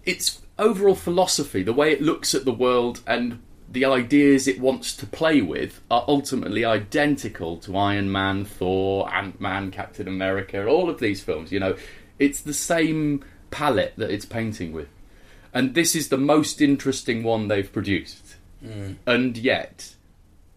its 0.06 0.42
overall 0.58 0.96
philosophy, 0.96 1.62
the 1.62 1.74
way 1.74 1.92
it 1.92 2.02
looks 2.02 2.34
at 2.34 2.46
the 2.46 2.54
world 2.54 3.02
and 3.06 3.42
the 3.72 3.86
ideas 3.86 4.48
it 4.48 4.60
wants 4.60 4.96
to 4.98 5.06
play 5.06 5.42
with 5.42 5.82
are 5.90 6.04
ultimately 6.08 6.66
identical 6.66 7.58
to 7.58 7.78
Iron 7.78 8.12
Man, 8.12 8.44
Thor, 8.44 9.12
Ant 9.14 9.40
Man, 9.40 9.72
Captain 9.72 10.08
America, 10.08 10.68
all 10.68 10.90
of 10.90 11.00
these 11.00 11.24
films. 11.24 11.52
You 11.52 11.62
know, 11.62 11.78
it's 12.20 12.42
the 12.42 12.54
same 12.54 13.24
palette 13.50 13.94
that 13.96 14.12
it's 14.12 14.26
painting 14.26 14.74
with. 14.74 14.90
And 15.54 15.74
this 15.74 15.96
is 15.96 16.10
the 16.10 16.18
most 16.18 16.62
interesting 16.62 17.24
one 17.24 17.48
they've 17.48 17.72
produced. 17.72 18.36
And 19.08 19.38
yet, 19.38 19.96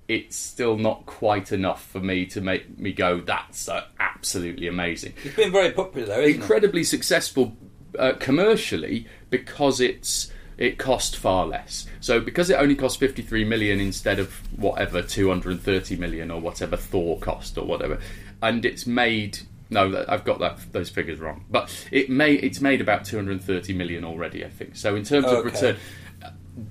it's 0.09 0.37
still 0.37 0.76
not 0.76 1.06
quite 1.06 1.52
enough 1.52 1.87
for 1.87 2.00
me 2.00 2.26
to 2.26 2.40
make 2.40 2.78
me 2.78 2.92
go, 2.92 3.21
that's 3.21 3.68
uh, 3.68 3.85
absolutely 3.99 4.66
amazing 4.66 5.14
It's 5.25 5.37
been 5.37 5.52
very 5.52 5.73
popular, 5.73 6.06
though, 6.06 6.21
incredibly 6.21 6.85
successful 6.85 7.56
uh, 7.99 8.12
commercially 8.18 9.06
because 9.30 9.80
it's 9.80 10.30
it 10.58 10.78
cost 10.78 11.16
far 11.16 11.46
less. 11.46 11.87
So 12.00 12.20
because 12.20 12.50
it 12.50 12.54
only 12.54 12.75
cost 12.75 12.99
53 13.00 13.44
million 13.44 13.80
instead 13.80 14.18
of 14.18 14.32
whatever 14.58 15.02
230 15.02 15.96
million 15.96 16.30
or 16.30 16.40
whatever 16.40 16.76
Thor 16.76 17.18
cost 17.18 17.58
or 17.58 17.64
whatever, 17.66 17.99
and 18.42 18.64
it's 18.64 18.87
made 18.87 19.40
no, 19.70 20.04
I've 20.08 20.25
got 20.25 20.38
that 20.40 20.58
those 20.73 20.90
figures 20.90 21.18
wrong. 21.18 21.44
But 21.50 21.87
it 21.90 22.11
may 22.11 22.34
it's 22.34 22.61
made 22.61 22.80
about 22.80 23.04
230 23.04 23.73
million 23.73 24.04
already, 24.04 24.44
I 24.44 24.50
think. 24.50 24.76
So 24.76 24.94
in 24.94 25.04
terms 25.04 25.26
of 25.26 25.44
return, 25.44 25.76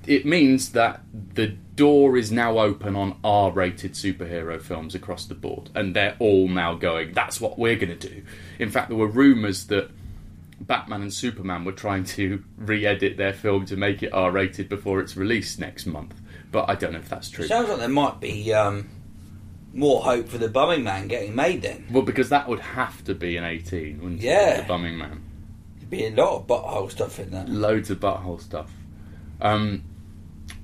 it 0.07 0.25
means 0.25 0.71
that 0.71 1.01
the 1.33 1.47
door 1.47 2.15
is 2.17 2.31
now 2.31 2.59
open 2.59 2.95
on 2.95 3.17
R-rated 3.23 3.93
superhero 3.93 4.61
films 4.61 4.95
across 4.95 5.25
the 5.25 5.35
board, 5.35 5.69
and 5.75 5.95
they're 5.95 6.15
all 6.19 6.47
now 6.47 6.75
going. 6.75 7.13
That's 7.13 7.41
what 7.41 7.59
we're 7.59 7.75
going 7.75 7.97
to 7.97 8.07
do. 8.09 8.23
In 8.59 8.69
fact, 8.69 8.89
there 8.89 8.97
were 8.97 9.07
rumours 9.07 9.67
that 9.67 9.89
Batman 10.65 11.01
and 11.01 11.13
Superman 11.13 11.65
were 11.65 11.71
trying 11.73 12.03
to 12.05 12.43
re-edit 12.57 13.17
their 13.17 13.33
film 13.33 13.65
to 13.65 13.75
make 13.75 14.01
it 14.03 14.11
R-rated 14.13 14.69
before 14.69 14.99
it's 15.01 15.15
released 15.17 15.59
next 15.59 15.85
month, 15.85 16.19
but 16.51 16.69
I 16.69 16.75
don't 16.75 16.93
know 16.93 16.99
if 16.99 17.09
that's 17.09 17.29
true. 17.29 17.45
Sounds 17.47 17.69
like 17.69 17.79
there 17.79 17.87
might 17.89 18.19
be 18.19 18.53
um, 18.53 18.89
more 19.73 20.01
hope 20.03 20.29
for 20.29 20.37
the 20.37 20.47
Bumming 20.49 20.83
Man 20.83 21.07
getting 21.07 21.35
made 21.35 21.61
then. 21.63 21.85
well, 21.91 22.03
because 22.03 22.29
that 22.29 22.47
would 22.47 22.59
have 22.61 23.03
to 23.05 23.13
be 23.15 23.35
an 23.37 23.43
18, 23.43 24.01
wouldn't 24.01 24.21
Yeah. 24.21 24.55
it? 24.55 24.57
The 24.61 24.67
Bumming 24.67 24.97
Man. 24.97 25.21
There'd 25.77 25.89
be 25.89 26.05
a 26.05 26.11
lot 26.11 26.37
of 26.37 26.47
butthole 26.47 26.89
stuff 26.91 27.19
in 27.19 27.31
that. 27.31 27.49
loads 27.49 27.89
of 27.89 27.99
butthole 27.99 28.39
stuff. 28.41 28.71
Um, 29.41 29.83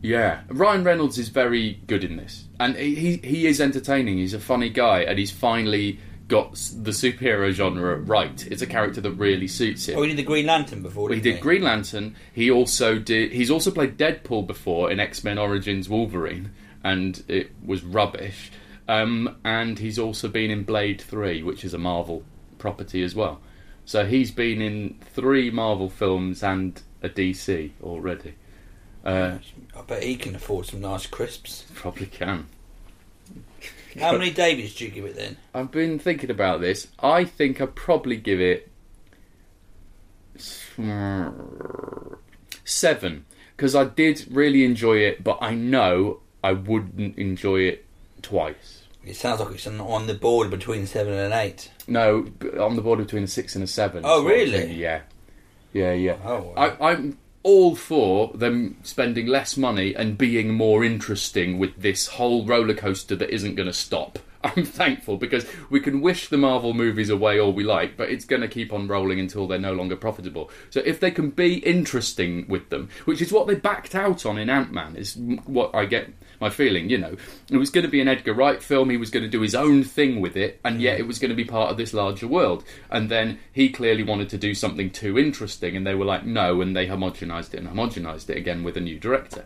yeah, 0.01 0.41
Ryan 0.47 0.83
Reynolds 0.83 1.17
is 1.17 1.29
very 1.29 1.81
good 1.87 2.03
in 2.03 2.15
this, 2.15 2.45
and 2.59 2.75
he- 2.77 3.19
he 3.23 3.47
is 3.47 3.59
entertaining. 3.59 4.17
He's 4.17 4.33
a 4.33 4.39
funny 4.39 4.69
guy, 4.69 5.01
and 5.01 5.19
he's 5.19 5.31
finally 5.31 5.99
got 6.29 6.53
the 6.53 6.91
superhero 6.91 7.51
genre 7.51 7.97
right. 7.97 8.47
It's 8.47 8.61
a 8.61 8.67
character 8.67 9.01
that 9.01 9.11
really 9.11 9.47
suits 9.47 9.89
him. 9.89 9.97
Oh, 9.97 10.03
he 10.03 10.09
did 10.09 10.17
the 10.17 10.23
Green 10.23 10.45
Lantern 10.45 10.81
before. 10.81 11.11
He 11.11 11.19
did 11.19 11.41
Green 11.41 11.63
Lantern. 11.63 12.15
He 12.31 12.49
also 12.49 12.97
did. 12.97 13.33
He's 13.33 13.51
also 13.51 13.71
played 13.71 13.97
Deadpool 13.97 14.47
before 14.47 14.89
in 14.89 14.99
X 14.99 15.23
Men 15.23 15.37
Origins 15.37 15.89
Wolverine, 15.89 16.51
and 16.83 17.21
it 17.27 17.51
was 17.65 17.83
rubbish. 17.83 18.51
Um, 18.87 19.37
and 19.43 19.77
he's 19.77 19.99
also 19.99 20.29
been 20.29 20.49
in 20.49 20.63
Blade 20.63 21.01
Three, 21.01 21.43
which 21.43 21.65
is 21.65 21.73
a 21.73 21.77
Marvel 21.77 22.23
property 22.57 23.03
as 23.03 23.13
well. 23.13 23.41
So 23.85 24.05
he's 24.05 24.29
been 24.31 24.61
in 24.61 24.99
three 25.13 25.49
Marvel 25.49 25.89
films 25.89 26.43
and 26.43 26.79
a 27.01 27.09
DC 27.09 27.71
already. 27.81 28.35
Uh, 29.03 29.39
I 29.75 29.81
bet 29.81 30.03
he 30.03 30.15
can 30.15 30.35
afford 30.35 30.67
some 30.67 30.81
nice 30.81 31.07
crisps. 31.07 31.65
probably 31.73 32.05
can. 32.05 32.47
How 33.97 34.11
many 34.11 34.31
Davies 34.31 34.75
do 34.75 34.85
you 34.85 34.91
give 34.91 35.05
it 35.05 35.15
then? 35.15 35.37
I've 35.53 35.71
been 35.71 35.97
thinking 35.99 36.29
about 36.29 36.61
this. 36.61 36.87
I 36.99 37.23
think 37.23 37.59
I'd 37.59 37.75
probably 37.75 38.17
give 38.17 38.39
it 38.39 38.69
seven 42.63 43.25
because 43.55 43.75
I 43.75 43.85
did 43.85 44.25
really 44.29 44.63
enjoy 44.63 44.97
it, 44.97 45.23
but 45.23 45.39
I 45.41 45.53
know 45.53 46.19
I 46.43 46.53
wouldn't 46.53 47.17
enjoy 47.17 47.61
it 47.61 47.85
twice. 48.21 48.83
It 49.05 49.15
sounds 49.15 49.39
like 49.39 49.53
it's 49.53 49.65
on, 49.65 50.07
the 50.07 50.13
board 50.13 50.49
between 50.49 50.85
seven 50.85 51.13
and 51.13 51.33
eight. 51.33 51.71
No, 51.87 52.27
on 52.59 52.75
the 52.75 52.81
board 52.81 52.99
between 52.99 53.23
a 53.23 53.27
six 53.27 53.55
and 53.55 53.63
a 53.63 53.67
seven. 53.67 54.03
Oh, 54.05 54.23
really? 54.23 54.73
Yeah, 54.73 55.01
yeah, 55.73 55.93
yeah. 55.93 56.17
Oh, 56.23 56.53
wow. 56.55 56.77
I, 56.79 56.91
I'm 56.91 57.17
all 57.43 57.75
for 57.75 58.31
them 58.33 58.77
spending 58.83 59.27
less 59.27 59.55
money 59.55 59.95
and 59.95 60.17
being 60.17 60.53
more 60.53 60.83
interesting 60.83 61.57
with 61.57 61.75
this 61.81 62.07
whole 62.07 62.45
roller 62.45 62.73
coaster 62.73 63.15
that 63.15 63.29
isn't 63.29 63.55
going 63.55 63.67
to 63.67 63.73
stop. 63.73 64.19
I'm 64.43 64.65
thankful 64.65 65.17
because 65.17 65.45
we 65.69 65.79
can 65.79 66.01
wish 66.01 66.29
the 66.29 66.37
Marvel 66.37 66.73
movies 66.73 67.09
away 67.09 67.39
all 67.39 67.51
we 67.51 67.63
like, 67.63 67.97
but 67.97 68.09
it's 68.09 68.25
going 68.25 68.41
to 68.41 68.47
keep 68.47 68.71
on 68.71 68.87
rolling 68.87 69.19
until 69.19 69.47
they're 69.47 69.59
no 69.59 69.73
longer 69.73 69.95
profitable. 69.95 70.49
So 70.69 70.81
if 70.85 70.99
they 70.99 71.11
can 71.11 71.29
be 71.29 71.55
interesting 71.57 72.45
with 72.47 72.69
them, 72.69 72.89
which 73.05 73.21
is 73.21 73.31
what 73.31 73.47
they 73.47 73.55
backed 73.55 73.95
out 73.95 74.25
on 74.25 74.37
in 74.37 74.49
Ant 74.49 74.71
Man, 74.71 74.95
is 74.95 75.15
what 75.45 75.73
I 75.75 75.85
get 75.85 76.13
my 76.39 76.49
feeling. 76.49 76.89
You 76.89 76.97
know, 76.97 77.15
it 77.49 77.57
was 77.57 77.69
going 77.69 77.85
to 77.85 77.91
be 77.91 78.01
an 78.01 78.07
Edgar 78.07 78.33
Wright 78.33 78.61
film. 78.61 78.89
He 78.89 78.97
was 78.97 79.09
going 79.09 79.23
to 79.23 79.29
do 79.29 79.41
his 79.41 79.55
own 79.55 79.83
thing 79.83 80.21
with 80.21 80.35
it, 80.35 80.59
and 80.63 80.81
yet 80.81 80.99
it 80.99 81.07
was 81.07 81.19
going 81.19 81.29
to 81.29 81.35
be 81.35 81.45
part 81.45 81.71
of 81.71 81.77
this 81.77 81.93
larger 81.93 82.27
world. 82.27 82.63
And 82.89 83.09
then 83.09 83.39
he 83.51 83.69
clearly 83.69 84.03
wanted 84.03 84.29
to 84.29 84.37
do 84.37 84.53
something 84.53 84.89
too 84.89 85.17
interesting, 85.17 85.75
and 85.75 85.85
they 85.85 85.95
were 85.95 86.05
like, 86.05 86.25
no, 86.25 86.61
and 86.61 86.75
they 86.75 86.87
homogenized 86.87 87.53
it 87.53 87.61
and 87.61 87.67
homogenized 87.67 88.29
it 88.29 88.37
again 88.37 88.63
with 88.63 88.77
a 88.77 88.81
new 88.81 88.99
director. 88.99 89.45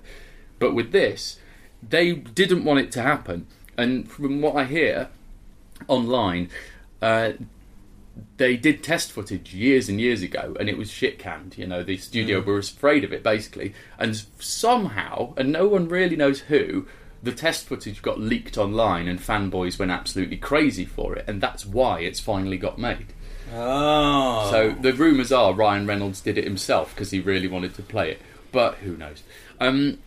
But 0.59 0.73
with 0.73 0.91
this, 0.91 1.39
they 1.87 2.13
didn't 2.13 2.63
want 2.63 2.79
it 2.79 2.91
to 2.93 3.01
happen. 3.01 3.47
And 3.77 4.09
from 4.09 4.41
what 4.41 4.55
I 4.55 4.65
hear 4.65 5.09
online, 5.87 6.49
uh, 7.01 7.33
they 8.37 8.57
did 8.57 8.83
test 8.83 9.11
footage 9.11 9.53
years 9.53 9.89
and 9.89 9.99
years 9.99 10.21
ago, 10.21 10.55
and 10.59 10.69
it 10.69 10.77
was 10.77 10.91
shit 10.91 11.19
canned. 11.19 11.57
You 11.57 11.67
know, 11.67 11.83
the 11.83 11.97
studio 11.97 12.41
were 12.41 12.57
afraid 12.57 13.03
of 13.03 13.13
it 13.13 13.23
basically, 13.23 13.73
and 13.97 14.23
somehow, 14.39 15.33
and 15.37 15.51
no 15.51 15.67
one 15.67 15.87
really 15.87 16.15
knows 16.15 16.41
who, 16.41 16.87
the 17.21 17.31
test 17.31 17.65
footage 17.65 18.01
got 18.01 18.19
leaked 18.19 18.57
online, 18.57 19.07
and 19.07 19.19
fanboys 19.19 19.79
went 19.79 19.91
absolutely 19.91 20.37
crazy 20.37 20.85
for 20.85 21.15
it, 21.15 21.25
and 21.27 21.41
that's 21.41 21.65
why 21.65 22.01
it's 22.01 22.19
finally 22.19 22.57
got 22.57 22.77
made. 22.77 23.13
Oh. 23.53 24.49
So 24.51 24.71
the 24.71 24.93
rumours 24.93 25.31
are 25.31 25.53
Ryan 25.53 25.87
Reynolds 25.87 26.21
did 26.21 26.37
it 26.37 26.43
himself 26.43 26.93
because 26.93 27.11
he 27.11 27.19
really 27.19 27.47
wanted 27.47 27.75
to 27.75 27.81
play 27.81 28.11
it, 28.11 28.21
but 28.51 28.75
who 28.75 28.97
knows? 28.97 29.23
Um, 29.59 29.99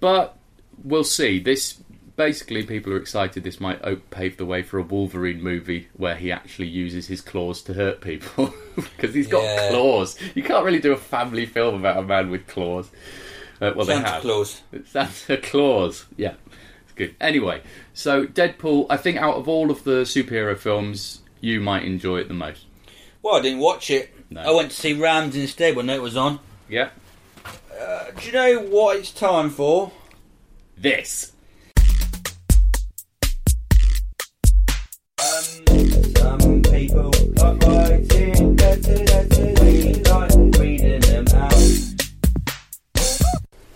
but 0.00 0.36
we'll 0.82 1.04
see. 1.04 1.38
This 1.38 1.78
basically, 2.16 2.64
people 2.64 2.92
are 2.92 2.96
excited. 2.96 3.44
This 3.44 3.60
might 3.60 4.10
pave 4.10 4.36
the 4.36 4.44
way 4.46 4.62
for 4.62 4.78
a 4.78 4.82
Wolverine 4.82 5.42
movie 5.42 5.88
where 5.94 6.16
he 6.16 6.32
actually 6.32 6.68
uses 6.68 7.06
his 7.06 7.20
claws 7.20 7.62
to 7.62 7.74
hurt 7.74 8.00
people 8.00 8.52
because 8.74 9.14
he's 9.14 9.26
got 9.26 9.42
Yeah. 9.44 9.68
claws. 9.70 10.18
You 10.34 10.42
can't 10.42 10.64
really 10.64 10.80
do 10.80 10.92
a 10.92 10.96
family 10.96 11.46
film 11.46 11.74
about 11.76 11.98
a 11.98 12.02
man 12.02 12.30
with 12.30 12.46
claws. 12.46 12.90
Uh, 13.60 13.72
well, 13.74 13.86
they 13.86 13.94
Santa 13.94 14.08
have. 14.10 14.22
Claus. 14.22 14.62
Santa 14.86 15.36
Claus. 15.38 16.06
Yeah, 16.16 16.34
it's 16.84 16.92
good. 16.94 17.14
Anyway, 17.20 17.62
so 17.94 18.26
Deadpool. 18.26 18.86
I 18.90 18.96
think 18.98 19.16
out 19.18 19.36
of 19.36 19.48
all 19.48 19.70
of 19.70 19.84
the 19.84 20.02
superhero 20.02 20.56
films, 20.58 21.20
you 21.40 21.60
might 21.60 21.84
enjoy 21.84 22.18
it 22.18 22.28
the 22.28 22.34
most. 22.34 22.64
Well, 23.22 23.36
I 23.36 23.40
didn't 23.42 23.60
watch 23.60 23.90
it 23.90 24.14
No. 24.30 24.40
I 24.42 24.50
went 24.52 24.70
to 24.72 24.76
see 24.76 24.92
Rams 24.92 25.34
instead 25.36 25.74
when 25.74 25.88
it 25.90 26.02
was 26.02 26.16
on. 26.16 26.38
Yeah. 26.68 26.90
Uh, 27.80 28.10
do 28.18 28.26
you 28.26 28.32
know 28.32 28.58
what 28.60 28.96
it's 28.98 29.10
time 29.10 29.50
for? 29.50 29.90
This. 30.76 31.32
Some 36.26 36.60
people 36.60 37.12
like 37.36 37.62
writing 37.62 38.56
letters, 38.56 39.28
they 39.28 39.94
like 40.02 40.58
reading 40.58 41.00
them 41.00 41.24
out. 41.36 41.52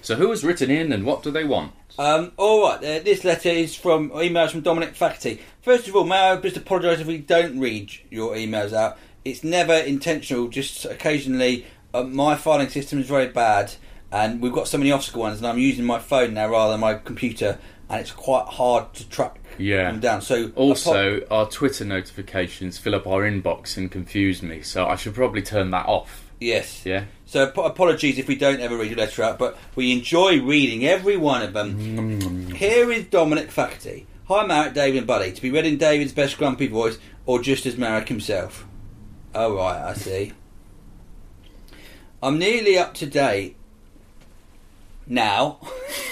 So 0.02 0.16
who 0.16 0.30
has 0.30 0.42
written 0.42 0.68
in 0.68 0.92
and 0.92 1.06
what 1.06 1.22
do 1.22 1.30
they 1.30 1.44
want? 1.44 1.72
Um, 1.96 2.32
all 2.36 2.64
right, 2.64 2.78
uh, 2.78 2.98
this 3.04 3.22
letter 3.22 3.50
is 3.50 3.76
from 3.76 4.10
emails 4.10 4.50
from 4.50 4.62
Dominic 4.62 4.96
Faculty. 4.96 5.40
First 5.62 5.86
of 5.86 5.94
all, 5.94 6.02
may 6.02 6.16
I 6.16 6.36
just 6.38 6.56
apologise 6.56 6.98
if 6.98 7.06
we 7.06 7.18
don't 7.18 7.60
read 7.60 7.92
your 8.10 8.34
emails 8.34 8.72
out. 8.72 8.98
It's 9.24 9.44
never 9.44 9.74
intentional. 9.74 10.48
Just 10.48 10.84
occasionally, 10.86 11.66
uh, 11.94 12.02
my 12.02 12.34
filing 12.34 12.68
system 12.68 12.98
is 12.98 13.06
very 13.06 13.28
bad, 13.28 13.74
and 14.10 14.42
we've 14.42 14.52
got 14.52 14.66
so 14.66 14.76
many 14.76 14.90
Oscar 14.90 15.20
ones, 15.20 15.38
and 15.38 15.46
I'm 15.46 15.58
using 15.58 15.84
my 15.84 16.00
phone 16.00 16.34
now 16.34 16.48
rather 16.48 16.72
than 16.72 16.80
my 16.80 16.94
computer, 16.94 17.60
and 17.90 18.00
it's 18.00 18.12
quite 18.12 18.46
hard 18.46 18.94
to 18.94 19.08
track 19.08 19.38
Yeah. 19.58 19.90
them 19.90 20.00
down. 20.00 20.22
So 20.22 20.50
Also, 20.54 21.22
our 21.30 21.46
Twitter 21.48 21.84
notifications 21.84 22.78
fill 22.78 22.94
up 22.94 23.06
our 23.06 23.22
inbox 23.22 23.76
and 23.76 23.90
confuse 23.90 24.42
me, 24.42 24.62
so 24.62 24.86
I 24.86 24.96
should 24.96 25.14
probably 25.14 25.42
turn 25.42 25.70
that 25.72 25.86
off. 25.86 26.24
yes, 26.40 26.82
Yeah? 26.86 27.04
So 27.26 27.46
ap- 27.48 27.58
apologies 27.58 28.18
if 28.18 28.26
we 28.28 28.34
don't 28.34 28.60
ever 28.60 28.76
read 28.76 28.88
your 28.90 28.98
letter 28.98 29.22
out, 29.22 29.38
but 29.38 29.58
we 29.76 29.92
enjoy 29.92 30.40
reading 30.40 30.86
every 30.86 31.16
one 31.16 31.42
of 31.42 31.52
them. 31.52 31.78
Mm-hmm. 31.78 32.54
Here 32.54 32.90
is 32.90 33.04
Dominic 33.04 33.50
Faculty. 33.50 34.06
Hi 34.26 34.46
Marek, 34.46 34.74
David 34.74 34.98
and 34.98 35.06
Buddy. 35.06 35.32
To 35.32 35.42
be 35.42 35.50
read 35.50 35.66
in 35.66 35.76
David's 35.76 36.12
best 36.12 36.38
grumpy 36.38 36.66
voice 36.68 36.98
or 37.26 37.40
just 37.42 37.66
as 37.66 37.76
Marek 37.76 38.08
himself. 38.08 38.64
Oh 39.34 39.54
right, 39.56 39.80
I 39.90 39.94
see. 39.94 40.32
I'm 42.22 42.38
nearly 42.38 42.76
up 42.78 42.94
to 42.94 43.06
date 43.06 43.56
now 45.06 45.58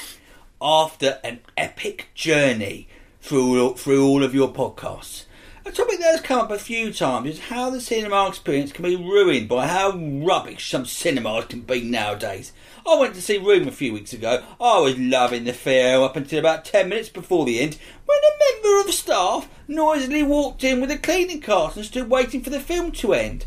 after 0.60 1.18
an 1.22 1.40
epic 1.56 2.08
journey 2.14 2.88
through 3.20 3.62
all, 3.62 3.74
through 3.74 4.06
all 4.06 4.22
of 4.22 4.34
your 4.34 4.52
podcasts. 4.52 5.24
A 5.64 5.70
topic 5.70 5.98
that 5.98 6.12
has 6.12 6.20
come 6.22 6.40
up 6.40 6.50
a 6.50 6.58
few 6.58 6.94
times 6.94 7.28
is 7.28 7.40
how 7.40 7.68
the 7.68 7.80
cinema 7.80 8.26
experience 8.26 8.72
can 8.72 8.84
be 8.84 8.96
ruined 8.96 9.50
by 9.50 9.66
how 9.66 9.90
rubbish 9.90 10.70
some 10.70 10.86
cinemas 10.86 11.44
can 11.44 11.60
be 11.60 11.82
nowadays. 11.82 12.52
I 12.86 12.98
went 12.98 13.14
to 13.16 13.20
see 13.20 13.36
Room 13.36 13.68
a 13.68 13.72
few 13.72 13.92
weeks 13.92 14.14
ago. 14.14 14.42
I 14.58 14.78
was 14.78 14.98
loving 14.98 15.44
the 15.44 15.52
film 15.52 16.02
up 16.02 16.16
until 16.16 16.38
about 16.38 16.64
10 16.64 16.88
minutes 16.88 17.10
before 17.10 17.44
the 17.44 17.60
end 17.60 17.76
when 18.06 18.18
a 18.18 18.54
member 18.54 18.80
of 18.80 18.94
staff 18.94 19.46
noisily 19.68 20.22
walked 20.22 20.64
in 20.64 20.80
with 20.80 20.90
a 20.90 20.96
cleaning 20.96 21.42
cart 21.42 21.76
and 21.76 21.84
stood 21.84 22.08
waiting 22.08 22.42
for 22.42 22.48
the 22.48 22.60
film 22.60 22.90
to 22.92 23.12
end. 23.12 23.44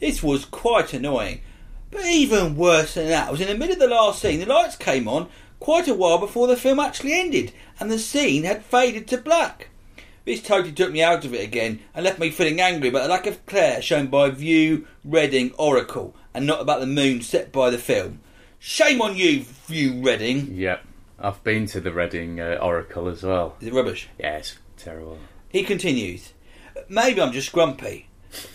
This 0.00 0.24
was 0.24 0.44
quite 0.44 0.92
annoying. 0.92 1.40
But 1.92 2.04
even 2.06 2.56
worse 2.56 2.94
than 2.94 3.06
that 3.08 3.30
was 3.30 3.40
in 3.40 3.46
the 3.46 3.54
middle 3.54 3.74
of 3.74 3.78
the 3.78 3.86
last 3.86 4.22
scene, 4.22 4.40
the 4.40 4.46
lights 4.46 4.74
came 4.74 5.06
on 5.06 5.28
quite 5.60 5.86
a 5.86 5.94
while 5.94 6.18
before 6.18 6.48
the 6.48 6.56
film 6.56 6.80
actually 6.80 7.12
ended, 7.12 7.52
and 7.78 7.90
the 7.90 7.98
scene 7.98 8.42
had 8.44 8.64
faded 8.64 9.06
to 9.08 9.18
black. 9.18 9.68
This 10.24 10.42
totally 10.42 10.72
took 10.72 10.92
me 10.92 11.02
out 11.02 11.24
of 11.24 11.34
it 11.34 11.44
again 11.44 11.80
and 11.94 12.04
left 12.04 12.18
me 12.18 12.30
feeling 12.30 12.60
angry 12.60 12.88
about 12.88 13.02
the 13.02 13.08
lack 13.08 13.26
of 13.26 13.44
care 13.46 13.80
shown 13.80 14.08
by 14.08 14.30
Vue, 14.30 14.86
Reading, 15.04 15.52
Oracle, 15.58 16.14
and 16.34 16.46
not 16.46 16.60
about 16.60 16.80
the 16.80 16.86
moon 16.86 17.22
set 17.22 17.52
by 17.52 17.70
the 17.70 17.78
film. 17.78 18.20
Shame 18.58 19.00
on 19.00 19.16
you, 19.16 19.42
Vue 19.66 20.02
Reading. 20.02 20.54
Yep. 20.54 20.84
I've 21.18 21.42
been 21.44 21.66
to 21.66 21.80
the 21.80 21.92
Reading 21.92 22.40
uh, 22.40 22.58
Oracle 22.60 23.08
as 23.08 23.22
well. 23.22 23.56
Is 23.60 23.68
it 23.68 23.74
rubbish? 23.74 24.08
Yeah, 24.18 24.38
it's 24.38 24.56
terrible. 24.76 25.18
He 25.48 25.62
continues, 25.62 26.32
Maybe 26.88 27.20
I'm 27.20 27.32
just 27.32 27.52
grumpy. 27.52 28.06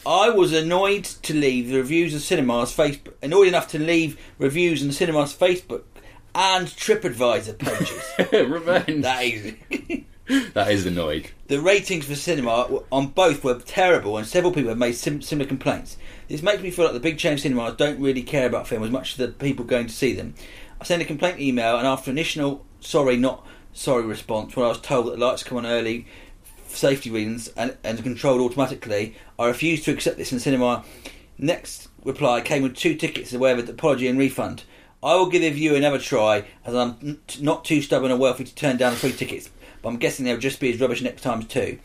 I 0.06 0.30
was 0.30 0.54
annoyed 0.54 1.04
to 1.04 1.34
leave 1.34 1.68
the 1.68 1.78
reviews 1.78 2.14
on 2.14 2.22
cinemas 2.22 2.76
Facebook, 2.76 3.14
annoyed 3.22 3.50
enough 3.50 3.68
to 3.70 3.80
leave 3.80 4.20
reviews 4.40 4.84
on 4.84 4.92
cinemas 4.92 5.36
Facebook 5.36 5.84
and 6.36 6.68
TripAdvisor 6.68 7.58
pages. 7.58 8.32
Revenge. 8.50 9.04
that 9.04 9.24
is. 9.24 9.56
that 10.54 10.70
is 10.70 10.86
annoyed. 10.86 11.32
The 11.48 11.62
ratings 11.62 12.06
for 12.06 12.16
cinema 12.16 12.82
on 12.92 13.08
both 13.08 13.44
were 13.44 13.58
terrible, 13.60 14.18
and 14.18 14.28
several 14.28 14.52
people 14.52 14.70
have 14.70 14.78
made 14.78 14.96
sim- 14.96 15.22
similar 15.22 15.48
complaints. 15.48 15.98
This 16.28 16.44
makes 16.44 16.62
me 16.62 16.72
feel 16.72 16.86
like 16.86 16.94
the 16.94 17.00
big 17.00 17.18
chain 17.18 17.38
cinemas 17.38 17.76
don't 17.78 18.02
really 18.02 18.24
care 18.24 18.48
about 18.48 18.68
film 18.68 18.84
as 18.84 18.92
much 18.92 19.12
as 19.12 19.18
the 19.18 19.30
people 19.30 19.64
going 19.64 19.88
to 19.88 19.94
see 19.94 20.14
them. 20.14 20.36
I 20.82 20.84
sent 20.84 21.02
a 21.02 21.06
complaint 21.06 21.40
email, 21.40 21.78
and 21.78 21.88
after 21.88 22.12
an 22.12 22.18
initial 22.18 22.66
sorry, 22.82 23.16
not 23.16 23.48
sorry 23.72 24.04
response, 24.04 24.56
when 24.56 24.66
I 24.66 24.70
was 24.70 24.82
told 24.82 25.08
that 25.08 25.12
the 25.12 25.26
lights 25.26 25.44
come 25.44 25.58
on 25.58 25.66
early 25.66 26.06
for 26.68 26.76
safety 26.76 27.10
reasons 27.10 27.48
and, 27.56 27.78
and 27.84 28.04
controlled 28.04 28.42
automatically, 28.42 29.16
I 29.40 29.48
refused 29.48 29.86
to 29.86 29.92
accept 29.92 30.18
this 30.18 30.34
in 30.34 30.40
cinema. 30.40 30.84
Next 31.38 31.88
reply 32.04 32.42
came 32.42 32.64
with 32.64 32.76
two 32.76 32.96
tickets 32.96 33.30
as 33.30 33.36
a 33.36 33.40
way 33.40 33.54
of 33.54 33.70
apology 33.70 34.08
and 34.08 34.20
refund. 34.20 34.64
I 35.06 35.14
will 35.16 35.28
give 35.28 35.44
the 35.44 35.52
Vue 35.52 35.76
another 35.76 36.00
try, 36.00 36.46
as 36.66 36.74
I'm 36.74 37.20
not 37.40 37.64
too 37.64 37.84
stubborn 37.84 38.12
or 38.12 38.18
wealthy 38.18 38.44
to 38.44 38.56
turn 38.56 38.78
down 38.78 38.94
the 38.94 38.98
free 38.98 39.12
tickets, 39.12 39.52
but 39.84 39.90
I'm 39.90 39.98
guessing 39.98 40.26
they'll 40.26 40.40
just 40.40 40.60
be 40.60 40.74
as 40.74 40.82
rubbish 40.82 41.04
next 41.04 41.22
time 41.22 41.44
too. 41.44 41.78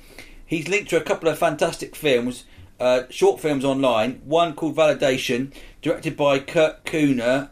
He's 0.46 0.68
linked 0.68 0.88
to 0.90 0.96
a 0.96 1.02
couple 1.02 1.28
of 1.28 1.38
fantastic 1.38 1.94
films, 1.94 2.44
uh, 2.80 3.02
short 3.11 3.38
films 3.38 3.62
online. 3.62 4.22
One 4.24 4.54
called 4.54 4.74
Validation, 4.74 5.52
directed 5.83 6.16
by 6.16 6.38
Kurt 6.38 6.83
Kuenne. 6.87 7.50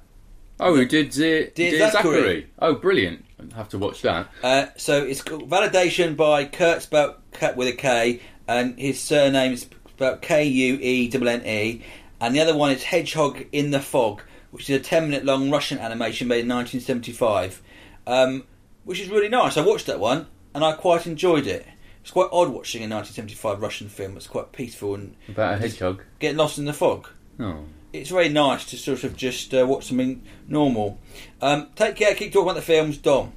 Oh, 0.59 0.74
who 0.74 0.87
did, 0.87 1.09
uh, 1.09 1.50
Dear 1.54 1.90
Zachary. 1.90 1.90
Zachary? 1.90 2.46
Oh, 2.59 2.74
brilliant. 2.74 3.26
I'll 3.38 3.57
have 3.57 3.68
to 3.68 3.78
watch 3.78 4.00
that. 4.02 4.26
Uh, 4.42 4.66
so 4.76 5.04
it's 5.04 5.22
called 5.22 5.50
Validation 5.50 6.16
by 6.16 6.46
Kurt, 6.46 6.81
spelled 6.81 7.16
Kurt 7.33 7.57
with 7.57 7.68
a 7.68 7.72
K, 7.72 8.20
and 8.48 8.78
his 8.78 8.98
surname 9.00 9.52
is 9.52 9.66
spelled 9.90 10.22
K 10.22 10.44
U 10.44 10.78
E 10.81 11.11
N 11.12 11.28
N 11.28 11.46
E. 11.46 11.83
And 12.22 12.35
the 12.35 12.40
other 12.40 12.57
one 12.57 12.72
is 12.72 12.85
Hedgehog 12.85 13.44
in 13.52 13.70
the 13.70 13.81
Fog, 13.81 14.22
which 14.50 14.68
is 14.68 14.76
a 14.76 14.80
10 14.80 15.08
minute 15.08 15.24
long 15.24 15.50
Russian 15.50 15.78
animation 15.78 16.28
made 16.28 16.40
in 16.44 16.48
1975, 16.48 17.62
um, 18.06 18.44
which 18.84 19.00
is 19.00 19.08
really 19.08 19.28
nice. 19.28 19.56
I 19.56 19.64
watched 19.64 19.87
that 19.87 20.00
one 20.00 20.26
and 20.54 20.64
I 20.64 20.72
quite 20.72 21.06
enjoyed 21.06 21.46
it. 21.46 21.66
It's 22.00 22.11
quite 22.11 22.28
odd 22.32 22.48
watching 22.48 22.80
a 22.80 22.88
1975 22.88 23.61
Russian 23.61 23.88
film. 23.88 24.16
It's 24.16 24.26
quite 24.26 24.52
peaceful 24.52 24.94
and 24.94 25.14
About 25.28 25.54
a 25.54 25.56
hedgehog. 25.58 26.02
getting 26.18 26.38
lost 26.38 26.58
in 26.58 26.64
the 26.64 26.72
fog. 26.72 27.08
Oh. 27.38 27.64
It's 27.92 28.11
very 28.11 28.28
nice 28.28 28.64
to 28.66 28.76
sort 28.76 29.04
of 29.04 29.16
just 29.16 29.52
uh, 29.54 29.66
watch 29.66 29.87
something 29.87 30.22
normal. 30.46 30.98
Um, 31.40 31.68
take 31.74 31.96
care. 31.96 32.14
Keep 32.14 32.32
talking 32.32 32.48
about 32.48 32.56
the 32.56 32.62
films, 32.62 32.98
Dom. 32.98 33.32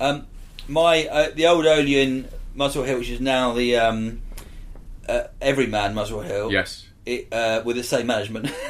Um, 0.00 0.26
my 0.68 1.06
uh, 1.06 1.30
the 1.34 1.46
old 1.46 1.64
Odeon 1.66 2.28
Muswell 2.54 2.84
Hill, 2.84 2.98
which 2.98 3.08
is 3.10 3.20
now 3.20 3.52
the 3.52 3.76
um, 3.76 4.20
uh, 5.08 5.24
Everyman 5.40 5.94
Muswell 5.94 6.20
Hill. 6.22 6.52
Yes. 6.52 6.86
It, 7.06 7.32
uh, 7.32 7.62
with 7.64 7.76
the 7.76 7.82
same 7.84 8.06
management. 8.06 8.48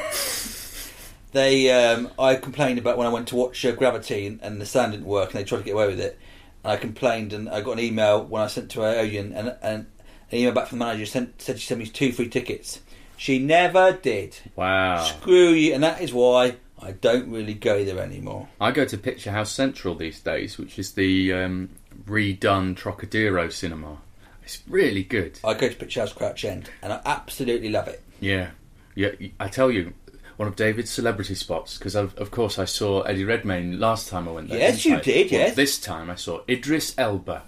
they, 1.36 1.70
um, 1.70 2.10
I 2.18 2.36
complained 2.36 2.78
about 2.78 2.96
when 2.96 3.06
I 3.06 3.10
went 3.10 3.28
to 3.28 3.36
watch 3.36 3.64
uh, 3.64 3.72
Gravity 3.72 4.26
and, 4.26 4.40
and 4.42 4.60
the 4.60 4.66
sound 4.66 4.92
didn't 4.92 5.06
work, 5.06 5.30
and 5.30 5.40
they 5.40 5.44
tried 5.44 5.58
to 5.58 5.64
get 5.64 5.74
away 5.74 5.86
with 5.86 6.00
it. 6.00 6.18
And 6.64 6.72
I 6.72 6.76
complained, 6.76 7.32
and 7.32 7.48
I 7.48 7.60
got 7.60 7.72
an 7.72 7.80
email 7.80 8.24
when 8.24 8.42
I 8.42 8.46
sent 8.46 8.70
to 8.72 8.84
Odeon, 8.84 9.32
and, 9.32 9.56
and 9.62 9.86
an 10.30 10.38
email 10.38 10.52
back 10.52 10.68
from 10.68 10.78
the 10.78 10.84
manager 10.84 11.06
sent, 11.06 11.40
said 11.42 11.60
she 11.60 11.66
sent 11.66 11.80
me 11.80 11.86
two 11.86 12.12
free 12.12 12.28
tickets. 12.28 12.80
She 13.16 13.38
never 13.38 13.92
did. 13.92 14.38
Wow. 14.56 15.04
Screw 15.04 15.50
you, 15.50 15.74
and 15.74 15.82
that 15.82 16.00
is 16.00 16.12
why 16.12 16.56
I 16.80 16.92
don't 16.92 17.30
really 17.30 17.54
go 17.54 17.84
there 17.84 18.00
anymore. 18.00 18.48
I 18.60 18.70
go 18.70 18.84
to 18.84 18.98
Picture 18.98 19.30
House 19.30 19.52
Central 19.52 19.94
these 19.94 20.20
days, 20.20 20.58
which 20.58 20.78
is 20.78 20.92
the 20.92 21.32
um, 21.32 21.70
redone 22.06 22.76
Trocadero 22.76 23.50
cinema. 23.52 23.98
It's 24.42 24.62
really 24.68 25.02
good. 25.02 25.40
I 25.44 25.54
go 25.54 25.68
to 25.68 25.74
Picture 25.74 26.00
House 26.00 26.12
Crouch 26.12 26.44
End, 26.44 26.70
and 26.82 26.92
I 26.92 27.00
absolutely 27.04 27.68
love 27.68 27.88
it. 27.88 28.02
Yeah, 28.20 28.50
yeah. 28.94 29.10
I 29.40 29.48
tell 29.48 29.70
you, 29.70 29.92
one 30.36 30.48
of 30.48 30.56
David's 30.56 30.90
celebrity 30.90 31.34
spots 31.34 31.78
because 31.78 31.94
of, 31.94 32.14
of 32.16 32.30
course 32.30 32.58
I 32.58 32.64
saw 32.64 33.02
Eddie 33.02 33.24
Redmayne 33.24 33.78
last 33.80 34.08
time 34.08 34.28
I 34.28 34.32
went 34.32 34.48
there. 34.48 34.58
Yes, 34.58 34.84
you 34.84 34.96
I? 34.96 35.00
did, 35.00 35.30
Well, 35.30 35.40
yes. 35.40 35.56
This 35.56 35.78
time 35.78 36.10
I 36.10 36.14
saw 36.14 36.42
Idris 36.48 36.94
Elba. 36.98 37.42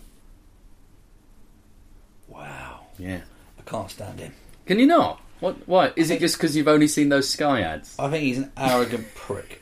Wow, 2.28 2.86
Yeah. 2.98 3.20
I 3.58 3.62
can't 3.70 3.90
stand 3.90 4.20
him. 4.20 4.32
Can 4.66 4.78
you 4.78 4.86
not? 4.86 5.20
What? 5.40 5.56
Why? 5.68 5.92
Is 5.96 6.10
it 6.10 6.20
just 6.20 6.36
because 6.36 6.56
you've 6.56 6.68
only 6.68 6.88
seen 6.88 7.08
those 7.10 7.28
Sky 7.28 7.60
ads? 7.60 7.94
I 7.98 8.10
think 8.10 8.24
he's 8.24 8.38
an 8.38 8.52
arrogant 8.56 9.06
prick. 9.14 9.60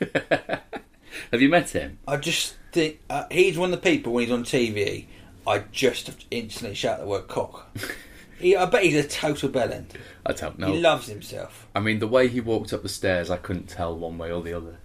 Have 1.31 1.41
you 1.41 1.49
met 1.49 1.69
him? 1.69 1.99
I 2.07 2.17
just 2.17 2.55
think 2.71 2.99
uh, 3.09 3.25
he's 3.31 3.57
one 3.57 3.73
of 3.73 3.81
the 3.81 3.89
people 3.89 4.13
when 4.13 4.23
he's 4.23 4.31
on 4.33 4.43
TV. 4.43 5.05
I 5.45 5.59
just 5.71 6.11
instantly 6.31 6.75
shout 6.75 6.99
the 6.99 7.05
word 7.07 7.27
cock. 7.27 7.69
he, 8.39 8.55
I 8.55 8.65
bet 8.65 8.83
he's 8.83 8.95
a 8.95 9.07
total 9.07 9.49
bellend. 9.49 9.91
I 10.25 10.33
don't 10.33 10.59
know. 10.59 10.71
He 10.71 10.79
loves 10.79 11.07
himself. 11.07 11.67
I 11.75 11.79
mean, 11.79 11.99
the 11.99 12.07
way 12.07 12.27
he 12.27 12.41
walked 12.41 12.73
up 12.73 12.83
the 12.83 12.89
stairs, 12.89 13.29
I 13.29 13.37
couldn't 13.37 13.67
tell 13.67 13.97
one 13.97 14.17
way 14.17 14.31
or 14.31 14.41
the 14.41 14.53
other. 14.53 14.77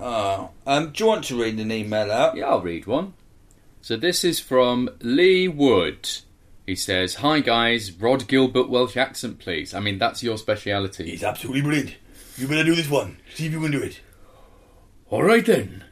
Oh, 0.00 0.50
um, 0.66 0.90
do 0.90 1.04
you 1.04 1.08
want 1.08 1.24
to 1.26 1.40
read 1.40 1.58
an 1.58 1.70
email 1.70 2.10
out? 2.10 2.36
Yeah, 2.36 2.46
I'll 2.46 2.60
read 2.60 2.86
one. 2.86 3.14
So 3.80 3.96
this 3.96 4.24
is 4.24 4.40
from 4.40 4.90
Lee 5.00 5.48
Wood. 5.48 6.08
He 6.66 6.76
says, 6.76 7.16
"Hi 7.16 7.40
guys, 7.40 7.92
Rhod 7.92 8.28
Gilbert 8.28 8.68
Welsh 8.68 8.96
accent, 8.96 9.38
please. 9.38 9.74
I 9.74 9.80
mean, 9.80 9.98
that's 9.98 10.22
your 10.22 10.38
speciality." 10.38 11.10
He's 11.10 11.24
absolutely 11.24 11.62
brilliant. 11.62 11.96
You 12.36 12.48
better 12.48 12.64
do 12.64 12.74
this 12.74 12.88
one. 12.88 13.18
See 13.34 13.46
if 13.46 13.52
you 13.52 13.60
can 13.60 13.72
do 13.72 13.82
it. 13.82 14.00
All 15.10 15.22
right 15.22 15.44
then. 15.44 15.84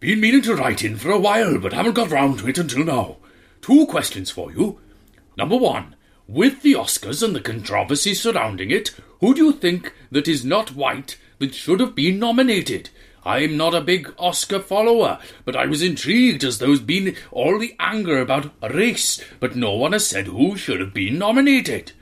Been 0.00 0.20
meaning 0.20 0.42
to 0.42 0.56
write 0.56 0.82
in 0.82 0.96
for 0.96 1.10
a 1.10 1.18
while, 1.18 1.58
but 1.58 1.72
haven't 1.72 1.94
got 1.94 2.10
round 2.10 2.40
to 2.40 2.48
it 2.48 2.58
until 2.58 2.84
now. 2.84 3.16
Two 3.60 3.86
questions 3.86 4.30
for 4.30 4.52
you. 4.52 4.80
Number 5.36 5.56
one, 5.56 5.96
with 6.28 6.62
the 6.62 6.74
Oscars 6.74 7.22
and 7.22 7.34
the 7.34 7.40
controversy 7.40 8.14
surrounding 8.14 8.70
it, 8.70 8.94
who 9.20 9.34
do 9.34 9.44
you 9.46 9.52
think 9.52 9.92
that 10.10 10.28
is 10.28 10.44
not 10.44 10.74
white 10.74 11.16
that 11.38 11.54
should 11.54 11.80
have 11.80 11.94
been 11.94 12.18
nominated? 12.18 12.90
I'm 13.24 13.56
not 13.56 13.74
a 13.74 13.80
big 13.80 14.12
Oscar 14.18 14.58
follower, 14.58 15.18
but 15.44 15.54
I 15.54 15.66
was 15.66 15.80
intrigued 15.80 16.42
as 16.42 16.58
there's 16.58 16.80
been 16.80 17.16
all 17.30 17.58
the 17.58 17.74
anger 17.78 18.18
about 18.18 18.52
race, 18.74 19.22
but 19.38 19.54
no 19.54 19.72
one 19.74 19.92
has 19.92 20.06
said 20.06 20.26
who 20.26 20.56
should 20.56 20.80
have 20.80 20.92
been 20.92 21.18
nominated. 21.18 21.92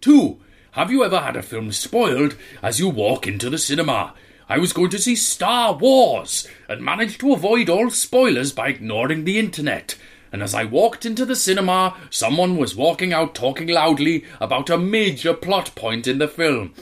Two, 0.00 0.40
have 0.72 0.90
you 0.90 1.04
ever 1.04 1.20
had 1.20 1.36
a 1.36 1.42
film 1.42 1.70
spoiled 1.70 2.34
as 2.60 2.80
you 2.80 2.88
walk 2.88 3.28
into 3.28 3.48
the 3.48 3.58
cinema? 3.58 4.14
I 4.48 4.58
was 4.58 4.72
going 4.72 4.90
to 4.90 4.98
see 4.98 5.16
Star 5.16 5.72
Wars 5.72 6.46
and 6.68 6.84
managed 6.84 7.20
to 7.20 7.32
avoid 7.32 7.70
all 7.70 7.90
spoilers 7.90 8.52
by 8.52 8.68
ignoring 8.68 9.24
the 9.24 9.38
internet. 9.38 9.96
And 10.34 10.42
as 10.42 10.52
I 10.52 10.64
walked 10.64 11.06
into 11.06 11.24
the 11.24 11.36
cinema, 11.36 11.96
someone 12.10 12.56
was 12.56 12.74
walking 12.74 13.12
out 13.12 13.36
talking 13.36 13.68
loudly 13.68 14.24
about 14.40 14.68
a 14.68 14.76
major 14.76 15.32
plot 15.32 15.72
point 15.76 16.08
in 16.08 16.18
the 16.18 16.26
film. 16.26 16.74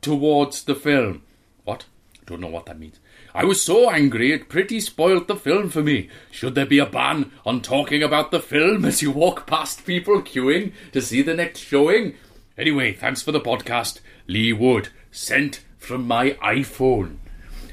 Towards 0.00 0.62
the 0.62 0.76
film. 0.76 1.22
What? 1.64 1.86
Don't 2.26 2.40
know 2.40 2.46
what 2.46 2.66
that 2.66 2.78
means. 2.78 3.00
I 3.34 3.44
was 3.44 3.60
so 3.60 3.90
angry 3.90 4.30
it 4.30 4.48
pretty 4.48 4.78
spoilt 4.78 5.26
the 5.26 5.34
film 5.34 5.68
for 5.68 5.82
me. 5.82 6.08
Should 6.30 6.54
there 6.54 6.64
be 6.64 6.78
a 6.78 6.86
ban 6.86 7.32
on 7.44 7.60
talking 7.60 8.04
about 8.04 8.30
the 8.30 8.38
film 8.38 8.84
as 8.84 9.02
you 9.02 9.10
walk 9.10 9.48
past 9.48 9.84
people 9.84 10.22
queuing 10.22 10.72
to 10.92 11.02
see 11.02 11.22
the 11.22 11.34
next 11.34 11.58
showing? 11.58 12.14
Anyway, 12.56 12.92
thanks 12.92 13.20
for 13.20 13.32
the 13.32 13.40
podcast. 13.40 13.98
Lee 14.28 14.52
Wood, 14.52 14.90
sent 15.10 15.64
from 15.76 16.06
my 16.06 16.38
iPhone. 16.40 17.16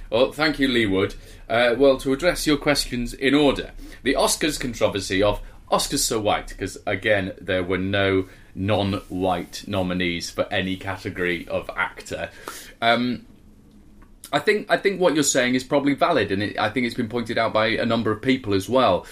Well, 0.09 0.31
thank 0.31 0.57
you, 0.57 0.67
Lee 0.67 0.87
Wood. 0.87 1.13
Uh, 1.47 1.75
well, 1.77 1.97
to 1.97 2.13
address 2.13 2.47
your 2.47 2.57
questions 2.57 3.13
in 3.13 3.35
order, 3.35 3.73
the 4.03 4.15
Oscars 4.15 4.59
controversy 4.59 5.23
of 5.23 5.41
Oscars 5.71 5.99
so 5.99 6.19
white, 6.19 6.49
because 6.49 6.77
again, 6.85 7.33
there 7.41 7.63
were 7.63 7.77
no 7.77 8.27
non-white 8.55 9.63
nominees 9.67 10.29
for 10.29 10.45
any 10.53 10.77
category 10.77 11.47
of 11.47 11.69
actor. 11.75 12.29
Um, 12.81 13.25
I 14.31 14.39
think 14.39 14.69
I 14.69 14.77
think 14.77 14.99
what 14.99 15.13
you're 15.13 15.23
saying 15.23 15.55
is 15.55 15.63
probably 15.63 15.93
valid, 15.93 16.31
and 16.31 16.43
it, 16.43 16.59
I 16.59 16.69
think 16.69 16.85
it's 16.85 16.95
been 16.95 17.09
pointed 17.09 17.37
out 17.37 17.53
by 17.53 17.67
a 17.67 17.85
number 17.85 18.11
of 18.11 18.21
people 18.21 18.53
as 18.53 18.69
well. 18.69 19.05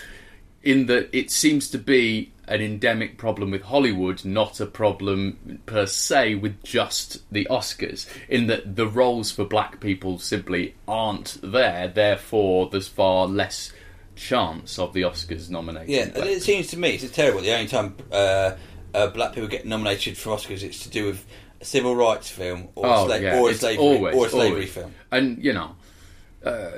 In 0.64 0.86
that 0.88 1.10
it 1.12 1.32
seems 1.32 1.70
to 1.72 1.80
be 1.80 2.32
an 2.48 2.62
endemic 2.62 3.18
problem 3.18 3.50
with 3.50 3.64
Hollywood, 3.64 4.24
not 4.26 4.60
a 4.60 4.66
problem 4.66 5.60
per 5.66 5.88
se 5.88 6.36
with 6.36 6.62
just 6.64 7.22
the 7.32 7.48
Oscars. 7.50 8.08
In 8.30 8.48
that 8.48 8.76
the 8.76 8.88
roles 8.88 9.32
for 9.32 9.46
black 9.46 9.80
people 9.80 10.20
simply 10.20 10.76
aren't 10.88 11.40
there, 11.42 11.88
therefore 11.88 12.70
there's 12.70 12.88
far 12.88 13.26
less 13.26 13.72
chance 14.16 14.78
of 14.80 14.94
the 14.94 15.02
Oscars 15.04 15.50
nominating. 15.50 15.94
Yeah, 15.96 16.04
and 16.04 16.18
it 16.30 16.42
seems 16.44 16.68
to 16.68 16.78
me 16.78 16.92
it's 16.92 17.10
terrible. 17.12 17.42
The 17.42 17.54
only 17.54 17.68
time 17.68 17.96
uh, 18.12 18.56
uh, 18.94 19.08
black 19.08 19.34
people 19.34 19.48
get 19.50 19.66
nominated 19.66 20.18
for 20.18 20.36
Oscars, 20.36 20.64
it's 20.64 20.84
to 20.84 20.90
do 20.90 21.06
with 21.06 21.26
a 21.62 21.66
civil 21.66 21.96
rights 21.96 22.30
film 22.30 22.70
or, 22.76 22.86
Oh, 22.88 23.08
sla- 23.08 23.22
yeah, 23.22 23.40
or 23.40 23.50
a 23.50 23.54
slavery 23.54 23.84
always, 23.84 24.16
or 24.16 24.26
a 24.26 24.30
slavery 24.30 24.50
always. 24.52 24.72
film. 24.74 24.94
And 25.12 25.44
you 25.44 25.54
know, 25.54 25.76
uh, 26.46 26.72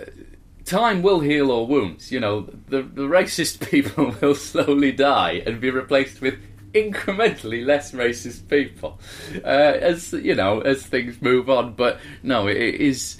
time 0.65 1.01
will 1.01 1.19
heal 1.19 1.51
all 1.51 1.67
wounds. 1.67 2.11
You 2.11 2.19
know, 2.19 2.41
the 2.67 2.81
the 2.83 3.03
racist 3.03 3.69
people 3.71 4.15
will 4.21 4.35
slowly 4.35 4.91
die 4.91 5.41
and 5.45 5.59
be 5.61 5.69
replaced 5.69 6.21
with 6.21 6.35
incrementally 6.73 7.63
less 7.63 7.91
racist 7.91 8.47
people 8.49 8.99
uh, 9.43 9.47
as 9.47 10.11
you 10.11 10.33
know 10.35 10.59
as 10.61 10.83
things 10.85 11.21
move 11.21 11.49
on. 11.49 11.73
But 11.73 11.99
no, 12.23 12.47
it, 12.47 12.57
it 12.57 12.75
is 12.81 13.17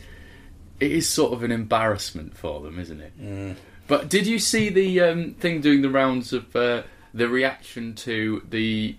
it 0.80 0.92
is 0.92 1.08
sort 1.08 1.34
of 1.34 1.44
an 1.44 1.52
embarrassment 1.52 2.36
for 2.36 2.62
them, 2.62 2.80
isn't 2.80 3.00
it? 3.02 3.58
But 3.88 4.10
did 4.10 4.26
you 4.28 4.40
see 4.40 4.70
the 4.70 5.02
um, 5.02 5.34
thing 5.34 5.62
doing 5.62 5.82
the 5.82 5.90
rounds 5.90 6.34
of 6.34 6.56
uh, 6.56 6.84
the 7.14 7.28
reaction 7.28 7.94
to 7.96 8.42
the 8.50 8.96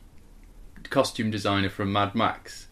costume 0.90 1.30
designer 1.30 1.70
from 1.70 1.92
Mad 1.92 2.14
Max 2.14 2.68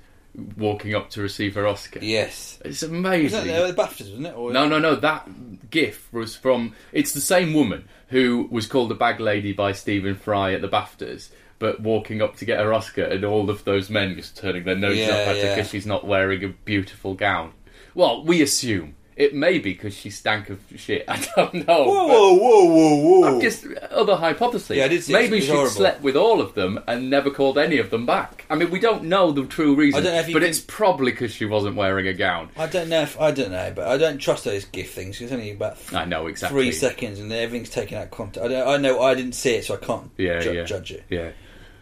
walking 0.56 0.94
up 0.94 1.10
to 1.10 1.22
receive 1.22 1.54
her 1.54 1.66
Oscar? 1.66 2.00
Yes, 2.02 2.58
It's 2.64 2.82
amazing. 2.82 3.38
was 3.38 3.46
that 3.46 3.76
the 3.76 3.82
BAFTAs, 3.82 4.00
wasn't 4.10 4.26
it? 4.26 4.34
Or 4.36 4.52
No, 4.52 4.68
no, 4.68 4.78
no. 4.78 4.94
That 4.96 5.70
GIF 5.70 6.12
was 6.12 6.36
from. 6.36 6.74
It's 6.92 7.12
the 7.12 7.20
same 7.20 7.52
woman 7.54 7.88
who 8.08 8.46
was 8.50 8.66
called 8.66 8.92
a 8.92 8.94
bag 8.96 9.20
lady 9.20 9.52
by 9.52 9.72
Stephen 9.72 10.14
Fry 10.14 10.52
at 10.52 10.60
the 10.60 10.68
BAFTAs, 10.68 11.30
but 11.58 11.80
walking 11.80 12.20
up 12.20 12.36
to 12.36 12.44
get 12.44 12.60
her 12.60 12.74
Oscar, 12.74 13.04
and 13.04 13.24
all 13.24 13.48
of 13.48 13.64
those 13.64 13.88
men 13.88 14.14
just 14.16 14.36
turning 14.36 14.64
their 14.64 14.76
noses 14.76 15.06
Yeah, 15.06 15.14
up 15.14 15.28
at 15.28 15.36
her 15.36 15.54
because 15.56 15.70
she's 15.70 15.86
not 15.86 16.06
wearing 16.06 16.44
a 16.44 16.48
beautiful 16.48 17.14
gown. 17.14 17.52
Well, 17.94 18.24
we 18.24 18.42
assume 18.42 18.96
it 19.16 19.34
may 19.34 19.58
be 19.58 19.72
because 19.72 19.94
she 19.94 20.10
stank 20.10 20.48
of 20.50 20.60
shit. 20.76 21.04
I 21.08 21.24
don't 21.36 21.54
know. 21.66 21.84
Whoa, 21.84 22.06
whoa, 22.06 22.34
whoa, 22.34 22.64
whoa, 22.66 23.20
whoa! 23.32 23.40
Just 23.40 23.66
other 23.90 24.16
hypotheses. 24.16 24.76
Yeah, 24.76 24.84
I 24.84 24.88
did 24.88 25.02
see. 25.04 25.12
Maybe 25.12 25.40
she 25.40 25.48
horrible. 25.48 25.70
slept 25.70 26.02
with 26.02 26.16
all 26.16 26.40
of 26.40 26.54
them 26.54 26.80
and 26.86 27.10
never 27.10 27.30
called 27.30 27.58
any 27.58 27.78
of 27.78 27.90
them 27.90 28.06
back. 28.06 28.44
I 28.50 28.54
mean, 28.54 28.70
we 28.70 28.80
don't 28.80 29.04
know 29.04 29.30
the 29.32 29.44
true 29.46 29.74
reason, 29.74 30.00
I 30.00 30.02
don't 30.04 30.14
know 30.14 30.20
if 30.20 30.26
but 30.32 30.40
can- 30.40 30.48
it's 30.48 30.60
probably 30.60 31.12
because 31.12 31.32
she 31.32 31.44
wasn't 31.44 31.76
wearing 31.76 32.06
a 32.08 32.14
gown. 32.14 32.50
I 32.56 32.66
don't 32.66 32.88
know 32.88 33.02
if 33.02 33.20
I 33.20 33.30
don't 33.30 33.50
know, 33.52 33.72
but 33.74 33.86
I 33.88 33.96
don't 33.98 34.18
trust 34.18 34.44
those 34.44 34.64
gift 34.64 34.94
things. 34.94 35.20
It's 35.20 35.32
only 35.32 35.50
about 35.50 35.78
th- 35.78 35.94
I 35.94 36.04
know 36.04 36.26
exactly. 36.26 36.58
three 36.62 36.72
seconds, 36.72 37.18
and 37.20 37.32
everything's 37.32 37.70
taken 37.70 37.98
out 37.98 38.04
of 38.04 38.10
context. 38.10 38.44
I, 38.44 38.48
don't, 38.48 38.68
I 38.68 38.76
know 38.78 39.00
I 39.02 39.14
didn't 39.14 39.32
see 39.34 39.54
it, 39.54 39.64
so 39.64 39.74
I 39.74 39.78
can't 39.78 40.10
Yeah, 40.16 40.40
ju- 40.40 40.52
yeah. 40.54 40.64
judge 40.64 40.92
it. 40.92 41.04
Yeah. 41.10 41.30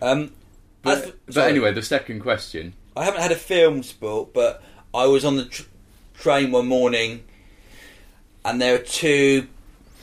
Um, 0.03 0.33
But, 0.83 1.05
for- 1.05 1.13
but 1.27 1.49
anyway, 1.51 1.73
the 1.73 1.83
second 1.83 2.21
question. 2.21 2.75
I 2.97 3.05
haven't 3.05 3.21
had 3.21 3.33
a 3.33 3.37
film 3.37 3.83
sport, 3.83 4.33
but 4.35 4.63
I 4.93 5.07
was 5.07 5.25
on 5.25 5.37
the 5.37 5.45
tr- 5.45 5.63
train 6.21 6.53
one 6.53 6.67
morning, 6.67 7.25
and 8.45 8.61
there 8.61 8.73
were 8.79 8.85
two 8.85 9.49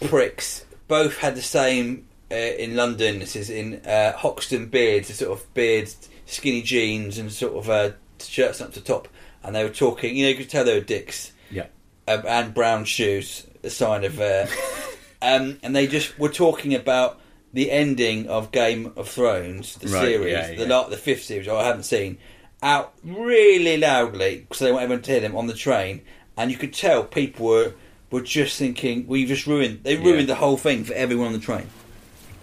pricks. 0.06 0.65
Both 0.88 1.17
had 1.17 1.36
the 1.36 1.41
same 1.41 2.08
uh, 2.32 2.36
in 2.36 2.75
London. 2.75 3.19
This 3.19 3.36
is 3.36 3.49
in 3.49 3.75
uh, 3.86 4.13
Hoxton 4.13 4.67
beards, 4.67 5.08
the 5.08 5.13
sort 5.13 5.39
of 5.39 5.53
beards, 5.53 6.10
skinny 6.25 6.62
jeans, 6.62 7.17
and 7.17 7.32
sort 7.32 7.53
of 7.53 7.69
uh, 7.69 7.91
shirts 8.19 8.62
up 8.62 8.73
to 8.73 8.82
top. 8.82 9.08
And 9.43 9.56
they 9.56 9.63
were 9.63 9.69
talking. 9.69 10.15
You 10.15 10.25
know, 10.25 10.30
you 10.32 10.36
could 10.36 10.49
tell 10.49 10.65
they 10.65 10.73
were 10.77 10.84
dicks. 10.86 11.32
Yeah. 11.51 11.67
um, 12.08 12.23
and 12.27 12.53
brown 12.53 12.86
shoes, 12.86 13.47
a 13.63 13.69
sign 13.69 14.03
of. 14.03 14.19
Uh, 14.19 14.47
um, 15.21 15.60
and 15.63 15.75
they 15.75 15.88
just 15.88 16.17
were 16.19 16.30
talking 16.30 16.73
about 16.73 17.19
the 17.53 17.71
ending 17.71 18.27
of 18.27 18.51
Game 18.51 18.91
of 18.97 19.08
Thrones, 19.08 19.75
the 19.75 19.88
Right, 19.88 20.01
series, 20.01 20.32
yeah, 20.32 20.47
the 20.49 20.67
yeah. 20.67 20.75
la- 20.77 20.89
the 20.89 20.97
fifth 20.97 21.23
series, 21.23 21.47
which 21.47 21.53
I 21.56 21.63
haven't 21.63 21.84
seen, 21.84 22.17
out 22.63 22.93
really 23.04 23.78
loudly 23.78 24.39
because 24.39 24.60
they 24.60 24.72
want 24.72 24.84
everyone 24.84 25.04
to 25.04 25.12
hear 25.12 25.20
them 25.20 25.36
on 25.36 25.48
the 25.48 25.54
train, 25.54 26.02
and 26.38 26.52
you 26.52 26.58
could 26.58 26.74
tell 26.74 27.04
people 27.04 27.46
were 27.46 27.74
were 28.10 28.22
just 28.22 28.58
thinking, 28.58 29.06
"We 29.08 29.22
have 29.22 29.30
just 29.30 29.48
ruined." 29.48 29.82
They 29.84 29.98
ruined 29.98 30.22
Yeah. 30.22 30.26
the 30.28 30.36
whole 30.36 30.58
thing 30.58 30.84
for 30.84 30.93
everyone 30.93 31.28
on 31.28 31.34
the 31.34 31.39
train. 31.39 31.67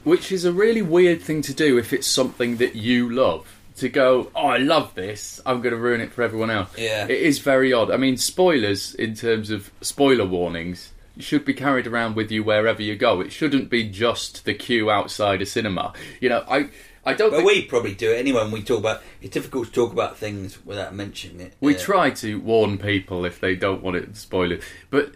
Which 0.05 0.31
is 0.31 0.45
a 0.45 0.53
really 0.53 0.83
weird 0.83 1.23
thing 1.23 1.41
to 1.43 1.55
do 1.55 1.79
if 1.79 1.93
it's 1.93 2.07
something 2.07 2.57
that 2.59 2.77
you 2.77 3.09
love. 3.11 3.47
To 3.79 3.89
go, 3.89 4.31
oh, 4.37 4.47
I 4.47 4.59
love 4.59 4.95
this, 4.95 5.41
I'm 5.45 5.61
going 5.61 5.75
to 5.75 5.81
ruin 5.81 6.01
it 6.01 6.13
for 6.13 6.23
everyone 6.23 6.49
else. 6.51 6.69
Yeah. 6.79 7.07
It 7.07 7.21
is 7.23 7.41
very 7.41 7.73
odd. 7.73 7.91
I 7.91 7.97
mean, 7.97 8.17
spoilers, 8.19 8.95
in 8.95 9.15
terms 9.17 9.51
of 9.51 9.73
spoiler 9.81 10.25
warnings, 10.27 10.93
should 11.19 11.45
be 11.45 11.55
carried 11.55 11.87
around 11.89 12.15
with 12.15 12.31
you 12.31 12.45
wherever 12.45 12.81
you 12.83 12.95
go. 12.95 13.21
It 13.21 13.33
shouldn't 13.33 13.71
be 13.71 13.83
just 13.89 14.45
the 14.45 14.55
queue 14.55 14.91
outside 14.93 15.43
a 15.43 15.47
cinema. 15.47 15.93
You 16.21 16.29
know, 16.29 16.45
I, 16.49 16.69
I 17.07 17.13
don't 17.15 17.31
But 17.31 17.39
think. 17.39 17.49
we 17.49 17.63
probably 17.67 17.95
do 17.95 18.11
it 18.13 18.17
anyway. 18.19 18.43
When 18.43 18.51
we 18.51 18.63
talk 18.63 18.79
about, 18.79 19.03
it's 19.21 19.33
difficult 19.35 19.67
to 19.69 19.73
talk 19.73 19.93
about 19.93 20.17
things 20.17 20.59
without 20.65 20.95
mentioning 20.95 21.41
it. 21.41 21.55
We 21.61 21.73
Yeah. 21.75 21.79
try 21.81 22.11
to 22.11 22.41
warn 22.41 22.79
people 22.79 23.25
if 23.25 23.41
they 23.41 23.55
don't 23.57 23.83
want 23.83 23.97
it 23.97 24.17
spoiled. 24.17 24.61
But 24.91 25.13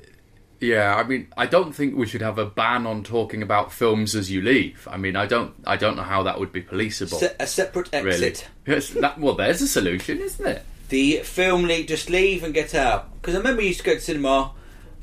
yeah, 0.61 0.97
I 0.97 1.05
mean, 1.05 1.29
I 1.37 1.47
don't 1.47 1.73
think 1.75 1.97
we 1.97 2.07
should 2.07 2.21
have 2.21 2.37
a 2.39 2.45
ban 2.47 2.87
on 2.87 3.05
talking 3.05 3.43
about 3.43 3.73
films 3.73 4.15
as 4.17 4.31
you 4.31 4.43
leave. 4.43 4.87
I 4.91 4.97
mean, 4.97 5.15
I 5.17 5.25
don't, 5.27 5.55
I 5.67 5.77
don't 5.77 5.97
know 5.97 6.03
how 6.03 6.25
that 6.25 6.39
would 6.41 6.53
be 6.53 6.61
policeable. 6.63 7.19
Se- 7.19 7.37
a 7.39 7.47
separate 7.47 7.89
exit. 7.95 8.49
really, 8.67 8.77
yes, 8.81 8.91
that, 8.91 9.19
well, 9.21 9.35
there's 9.35 9.63
a 9.63 9.69
solution, 9.69 10.19
isn't 10.21 10.47
it? 10.47 10.63
the 10.91 11.19
film 11.19 11.65
lead 11.65 11.87
just 11.87 12.09
leave 12.09 12.43
and 12.43 12.55
get 12.55 12.75
out 12.75 13.13
because 13.21 13.35
I 13.35 13.39
remember 13.39 13.61
you 13.61 13.69
used 13.69 13.81
to 13.81 13.85
go 13.85 13.95
to 13.95 14.01
cinema 14.01 14.53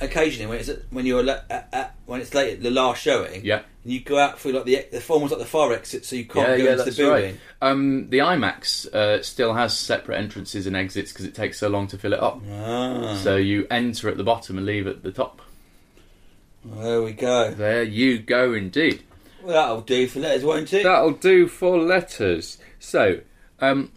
occasionally 0.02 0.48
when 0.50 0.60
it's 0.60 0.70
when 0.92 1.06
you're 1.06 1.24
la- 1.24 1.40
at, 1.50 1.70
at, 1.72 1.96
when 2.06 2.20
it's 2.22 2.34
late 2.34 2.62
the 2.62 2.70
last 2.70 3.02
showing 3.02 3.44
Yeah. 3.46 3.62
and 3.84 3.94
you 3.94 4.02
go 4.02 4.18
out 4.18 4.40
through 4.40 4.52
like 4.54 4.66
the 4.66 4.86
the 4.92 4.98
was 5.10 5.32
like 5.32 5.40
the 5.40 5.46
far 5.46 5.72
exit 5.74 6.04
so 6.06 6.16
you 6.16 6.26
can't 6.26 6.50
yeah, 6.50 6.58
go 6.58 6.64
yeah, 6.64 6.72
into 6.74 6.84
the 6.86 6.92
building 6.98 7.32
right. 7.32 7.40
Um, 7.72 8.10
the 8.10 8.18
IMAX 8.20 8.94
uh, 8.94 9.22
still 9.24 9.54
has 9.54 9.78
separate 9.78 10.18
entrances 10.18 10.68
and 10.68 10.76
exits 10.76 11.12
because 11.14 11.26
it 11.26 11.34
takes 11.34 11.58
so 11.58 11.70
long 11.70 11.88
to 11.88 11.98
fill 11.98 12.14
it 12.14 12.20
up. 12.20 12.42
ah, 12.52 13.16
So 13.24 13.38
you 13.38 13.68
enter 13.72 14.10
at 14.10 14.18
the 14.18 14.24
bottom 14.24 14.58
and 14.58 14.66
leave 14.66 14.86
at 14.88 15.02
the 15.04 15.12
top. 15.12 15.42
there 16.64 17.02
we 17.02 17.14
go 17.14 17.52
There 17.52 17.84
you 17.84 18.20
go, 18.20 18.54
indeed. 18.54 19.04
well, 19.44 19.54
that'll 19.54 19.82
do 19.82 20.08
for 20.08 20.20
letters 20.20 20.44
won't 20.44 20.74
it 20.74 20.84
That'll 20.84 21.12
do 21.12 21.48
for 21.48 21.78
letters. 21.78 22.58
So, 22.80 23.20
um, 23.60 23.92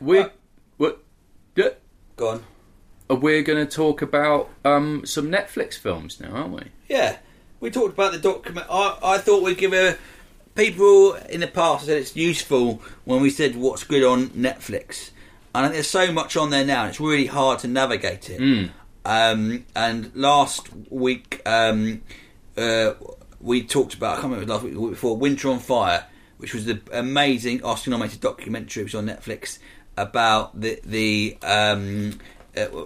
we're 0.00 0.24
Uh, 0.24 0.28
what? 0.76 0.98
Yeah. 1.56 1.70
go 2.16 2.28
on 2.28 2.44
We're 3.08 3.42
going 3.42 3.66
to 3.66 3.70
talk 3.70 4.02
about 4.02 4.50
um, 4.64 5.06
some 5.06 5.30
Netflix 5.30 5.74
films 5.74 6.20
now, 6.20 6.30
aren't 6.30 6.52
we? 6.52 6.62
yeah. 6.88 7.18
We 7.60 7.70
talked 7.70 7.94
about 7.94 8.12
the 8.12 8.18
document 8.20 8.68
I, 8.70 8.96
I 9.02 9.18
thought 9.18 9.42
we'd 9.42 9.58
give 9.58 9.72
a 9.72 9.96
people 10.54 11.14
in 11.14 11.40
the 11.40 11.48
past 11.48 11.86
said 11.86 11.96
it's 11.96 12.14
useful 12.14 12.80
when 13.04 13.20
we 13.20 13.30
said 13.30 13.56
what's 13.56 13.82
good 13.82 14.04
on 14.04 14.28
Netflix. 14.28 15.10
And 15.54 15.74
there's 15.74 15.88
so 15.88 16.12
much 16.12 16.36
on 16.36 16.50
there 16.50 16.64
now 16.64 16.82
and 16.82 16.90
it's 16.90 17.00
really 17.00 17.26
hard 17.26 17.58
to 17.60 17.68
navigate 17.68 18.30
it. 18.30 18.70
Um, 19.04 19.64
and 19.74 20.14
last 20.14 20.68
week, 20.90 21.42
um, 21.46 22.02
uh, 22.56 22.92
we 23.40 23.64
talked 23.64 23.94
about, 23.94 24.18
I 24.18 24.20
can't 24.20 24.32
remember 24.32 24.52
last 24.52 24.62
week, 24.64 24.76
week 24.76 24.90
before, 24.90 25.16
Winter 25.16 25.48
on 25.48 25.58
Fire, 25.58 26.04
which 26.36 26.54
was 26.54 26.64
the 26.66 26.80
amazing 26.92 27.64
Oscar-nominated 27.64 28.20
documentary, 28.20 28.84
which 28.84 28.94
was 28.94 29.08
on 29.08 29.12
Netflix 29.12 29.58
about 29.96 30.60
the 30.60 30.80
the 30.84 31.36
um, 31.42 32.18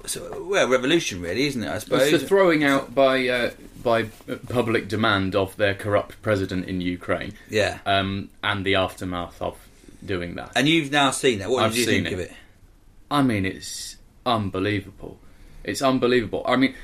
so, 0.06 0.44
well 0.48 0.68
revolution, 0.68 1.20
really, 1.20 1.46
isn't 1.46 1.62
it? 1.62 1.68
I 1.68 1.78
suppose. 1.78 2.12
It's 2.12 2.22
the 2.22 2.28
throwing 2.28 2.64
out 2.64 2.94
by 2.94 3.28
uh, 3.28 3.50
by 3.82 4.04
public 4.48 4.88
demand 4.88 5.34
of 5.34 5.56
their 5.56 5.74
corrupt 5.74 6.20
president 6.22 6.66
in 6.66 6.80
Ukraine. 6.80 7.34
Yeah. 7.48 7.78
Um, 7.86 8.30
and 8.42 8.64
the 8.64 8.76
aftermath 8.76 9.40
of 9.40 9.56
doing 10.04 10.34
that. 10.36 10.52
and 10.56 10.68
you've 10.68 10.90
now 10.90 11.10
seen 11.10 11.38
that. 11.40 11.50
What 11.50 11.64
I've 11.64 11.72
did 11.72 11.80
you 11.80 11.86
think 11.86 12.06
it. 12.08 12.12
of 12.12 12.20
it? 12.20 12.32
I 13.10 13.22
mean, 13.22 13.44
it's 13.44 13.96
unbelievable. 14.24 15.18
It's 15.64 15.82
unbelievable. 15.82 16.42
I 16.46 16.56
mean, 16.56 16.74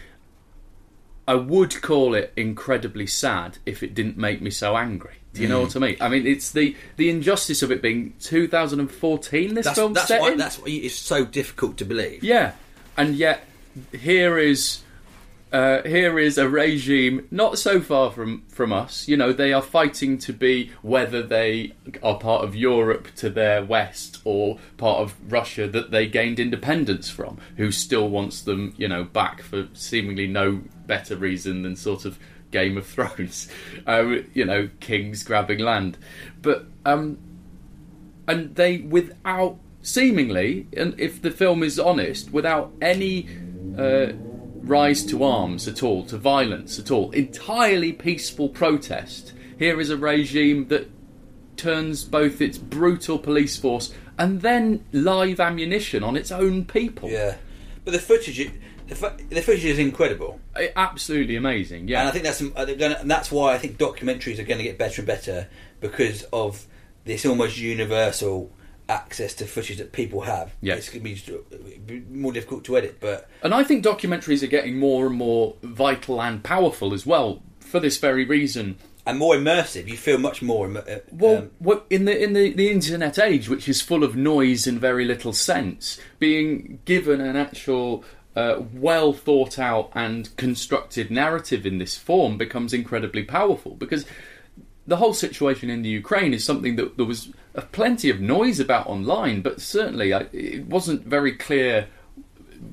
I 1.27 1.35
would 1.35 1.81
call 1.83 2.15
it 2.15 2.33
incredibly 2.37 3.07
sad 3.07 3.59
if 3.67 3.83
it 3.83 3.95
didn't 3.95 4.17
make 4.17 4.41
me 4.41 4.51
so 4.51 4.77
angry. 4.77 5.15
Do 5.35 5.43
you 5.43 5.49
know 5.49 5.61
what 5.61 5.77
I 5.77 5.79
mean? 5.79 5.97
I 6.01 6.09
mean, 6.09 6.27
it's 6.27 6.51
the 6.51 6.75
the 6.97 7.11
injustice 7.11 7.63
of 7.63 7.71
it 7.71 7.81
being 7.81 8.15
2014. 8.21 9.55
This 9.55 9.65
That's, 9.67 9.79
film 9.79 9.93
that's 9.93 10.09
set 10.09 10.21
why 10.21 10.33
in. 10.33 10.39
that's 10.39 10.59
why 10.59 10.69
it's 10.69 10.97
so 10.97 11.25
difficult 11.25 11.77
to 11.77 11.85
believe. 11.85 12.25
Yeah, 12.25 12.53
and 12.99 13.15
yet 13.15 13.45
here 13.93 14.37
is 14.37 14.83
uh, 15.51 15.81
here 15.83 16.19
is 16.19 16.37
a 16.37 16.47
regime 16.47 17.27
not 17.31 17.59
so 17.59 17.81
far 17.81 18.11
from 18.11 18.43
from 18.49 18.71
us. 18.71 19.09
You 19.09 19.17
know, 19.17 19.33
they 19.33 19.53
are 19.53 19.63
fighting 19.63 20.19
to 20.19 20.33
be 20.33 20.73
whether 20.83 21.23
they 21.23 21.73
are 22.03 22.19
part 22.19 22.45
of 22.45 22.55
Europe 22.55 23.09
to 23.17 23.31
their 23.31 23.65
west 23.65 24.21
or 24.25 24.59
part 24.77 24.99
of 24.99 25.15
Russia 25.33 25.67
that 25.69 25.91
they 25.91 26.07
gained 26.07 26.39
independence 26.39 27.09
from, 27.09 27.39
who 27.57 27.71
still 27.71 28.11
wants 28.11 28.43
them, 28.43 28.75
you 28.77 28.89
know, 28.89 29.05
back 29.05 29.41
for 29.41 29.69
seemingly 29.73 30.27
no 30.27 30.61
better 30.87 31.17
reason 31.17 31.63
than 31.63 31.77
sort 31.77 32.05
of 32.05 32.19
Game 32.51 32.77
of 32.77 32.87
Thrones. 32.87 33.49
Uh, 33.87 34.17
you 34.35 34.45
know, 34.45 34.69
kings 34.81 35.23
grabbing 35.23 35.61
land, 35.61 35.97
but 36.43 36.67
um, 36.85 37.17
and 38.27 38.55
they 38.57 38.79
without 38.79 39.57
seemingly 39.89 40.67
and 40.77 40.99
if 41.01 41.23
the 41.23 41.31
film 41.31 41.63
is 41.63 41.79
honest 41.79 42.31
without 42.31 42.73
any 42.81 43.27
uh, 43.77 44.13
rise 44.63 45.05
to 45.07 45.25
arms 45.25 45.67
at 45.67 45.83
all 45.83 46.05
to 46.05 46.19
violence 46.19 46.79
at 46.79 46.91
all 46.91 47.11
entirely 47.13 47.93
peaceful 47.93 48.49
protest. 48.49 49.33
Here 49.59 49.81
is 49.81 49.91
a 49.91 49.97
regime 49.97 50.69
that 50.69 50.91
turns 51.57 52.05
both 52.05 52.41
its 52.41 52.59
brutal 52.59 53.19
police 53.19 53.57
force 53.57 53.93
and 54.19 54.43
then 54.43 54.85
live 54.93 55.41
ammunition 55.41 56.05
on 56.05 56.17
its 56.17 56.31
own 56.31 56.65
people. 56.65 57.09
Yeah, 57.09 57.37
but 57.85 57.93
the 57.93 57.99
footage, 57.99 58.37
the, 58.89 58.95
the 59.31 59.43
footage 59.43 59.65
is 59.65 59.79
incredible, 59.79 60.41
Uh, 60.55 60.65
absolutely 60.77 61.37
amazing 61.37 61.89
yeah. 61.89 62.01
And 62.01 62.09
I 62.09 62.13
think 62.13 62.25
that's 62.25 62.43
gonna, 62.43 62.99
and 63.01 63.11
that's 63.11 63.33
why 63.33 63.55
I 63.55 63.59
think 63.59 63.79
documentaries 63.79 64.39
are 64.39 64.45
going 64.45 64.59
to 64.59 64.65
get 64.65 64.77
better 64.77 65.01
and 65.01 65.07
better 65.07 65.49
because 65.81 66.25
of 66.25 66.67
this 67.05 67.25
almost 67.25 67.59
universal 67.59 68.53
access 68.89 69.35
to 69.35 69.47
footage 69.47 69.77
that 69.79 69.93
people 69.93 70.23
have. 70.23 70.55
Yes. 70.61 70.79
it's 70.79 70.89
going 70.89 71.01
to 71.01 71.05
be 71.05 71.15
just- 71.15 71.29
it'd 71.29 71.87
be 71.87 72.01
more 72.11 72.33
difficult 72.33 72.65
to 72.65 72.77
edit, 72.79 72.97
but 73.01 73.29
And 73.43 73.53
I 73.55 73.63
think 73.65 73.85
documentaries 73.85 74.43
are 74.43 74.47
getting 74.49 74.79
more 74.79 75.07
and 75.07 75.15
more 75.17 75.57
vital 75.63 76.21
and 76.23 76.43
powerful 76.43 76.95
as 76.95 77.05
well 77.05 77.43
for 77.61 77.81
this 77.81 77.99
very 77.99 78.25
reason. 78.25 78.77
and 79.07 79.19
more 79.19 79.35
immersive. 79.35 79.89
You 79.89 79.97
feel 79.97 80.19
much 80.19 80.43
more. 80.43 80.67
immer- 80.67 80.85
uh, 80.89 80.99
Well, 81.11 81.37
um, 81.39 81.51
what, 81.59 81.87
in 81.89 82.05
the 82.05 82.23
in 82.23 82.35
the, 82.35 82.53
the 82.53 82.71
internet 82.71 83.19
age, 83.19 83.49
which 83.49 83.67
is 83.69 83.81
full 83.81 84.05
of 84.05 84.15
noise 84.17 84.67
and 84.67 84.79
very 84.79 85.05
little 85.07 85.33
sense, 85.33 85.99
being 86.19 86.81
given 86.85 87.21
an 87.21 87.35
actual 87.37 88.05
uh, 88.37 88.61
well 88.75 89.13
thought 89.15 89.59
out 89.59 89.91
and 89.95 90.35
constructed 90.37 91.11
narrative 91.11 91.65
in 91.67 91.79
this 91.79 91.97
form 91.97 92.37
becomes 92.37 92.73
incredibly 92.75 93.23
powerful 93.25 93.75
because 93.77 94.05
the 94.89 94.97
whole 94.97 95.15
situation 95.15 95.69
in 95.71 95.83
the 95.83 95.89
Ukraine 96.03 96.33
is 96.35 96.43
something 96.45 96.75
that 96.77 96.97
there 96.97 97.07
was 97.07 97.21
uh, 97.55 97.61
plenty 97.73 98.09
of 98.11 98.19
noise 98.21 98.59
about 98.59 98.87
online, 98.87 99.43
but 99.43 99.61
certainly 99.61 100.09
I, 100.19 100.21
it 100.33 100.67
wasn't 100.67 101.03
very 101.07 101.33
clear 101.33 101.87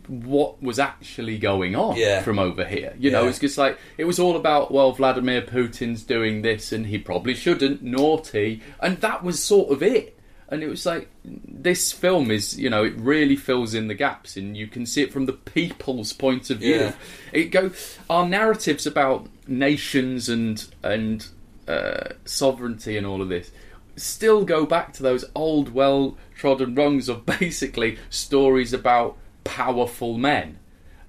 what 0.08 0.62
was 0.64 0.80
actually 0.80 1.38
going 1.38 1.76
on 1.76 1.96
Yeah. 1.98 2.22
from 2.22 2.40
over 2.40 2.66
here. 2.66 2.94
You 2.98 3.12
know, 3.12 3.24
Yeah. 3.24 3.30
it's 3.30 3.40
just 3.40 3.58
like 3.58 3.78
it 3.98 4.06
was 4.06 4.20
all 4.20 4.36
about 4.36 4.72
well, 4.72 4.92
Vladimir 4.94 5.42
Putin's 5.42 6.04
doing 6.04 6.42
this 6.42 6.72
and 6.72 6.88
he 6.88 6.98
probably 6.98 7.36
shouldn't, 7.36 7.84
naughty, 7.84 8.62
and 8.80 8.98
that 9.02 9.24
was 9.24 9.44
sort 9.44 9.72
of 9.72 9.84
it. 9.84 10.18
And 10.48 10.62
it 10.64 10.68
was 10.70 10.86
like 10.86 11.10
this 11.24 11.92
film 11.92 12.30
is, 12.30 12.60
you 12.60 12.70
know, 12.70 12.84
it 12.84 12.94
really 12.98 13.36
fills 13.36 13.74
in 13.74 13.88
the 13.88 13.96
gaps, 13.96 14.38
and 14.38 14.56
you 14.56 14.68
can 14.68 14.86
see 14.86 15.02
it 15.02 15.12
from 15.12 15.26
the 15.26 15.34
people's 15.34 16.14
point 16.14 16.50
of 16.52 16.60
view. 16.60 16.76
Yeah. 16.76 16.94
It 17.34 17.46
go 17.46 17.72
our 18.10 18.28
narratives 18.28 18.86
about 18.86 19.28
nations 19.48 20.30
and 20.30 20.64
and 20.84 21.28
uh, 21.68 22.10
sovereignty 22.26 22.98
and 22.98 23.06
all 23.06 23.22
of 23.22 23.30
this 23.30 23.52
still 23.96 24.44
go 24.44 24.66
back 24.66 24.94
to 24.94 25.04
those 25.04 25.26
old, 25.34 25.74
well 25.74 26.18
trodden 26.36 26.76
rungs 26.76 27.10
of 27.10 27.26
basically 27.40 27.98
stories 28.10 28.74
about 28.74 29.18
powerful 29.44 30.18
men, 30.18 30.60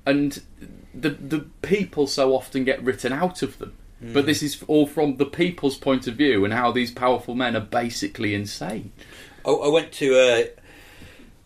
and 0.04 0.42
the 0.94 1.10
the 1.10 1.40
people 1.62 2.06
so 2.06 2.34
often 2.34 2.64
get 2.64 2.82
written 2.82 3.12
out 3.12 3.42
of 3.42 3.58
them. 3.58 3.74
But 3.98 4.26
this 4.26 4.42
is 4.42 4.62
all 4.68 4.86
from 4.86 5.16
the 5.16 5.24
people's 5.24 5.78
point 5.78 6.06
of 6.06 6.16
view 6.16 6.44
and 6.44 6.52
how 6.52 6.70
these 6.70 6.90
powerful 6.90 7.34
men 7.34 7.56
are 7.56 7.60
basically 7.60 8.34
insane. 8.34 8.92
I, 9.42 9.50
I 9.50 9.68
went 9.68 9.90
to 9.92 10.18
uh, 10.18 10.42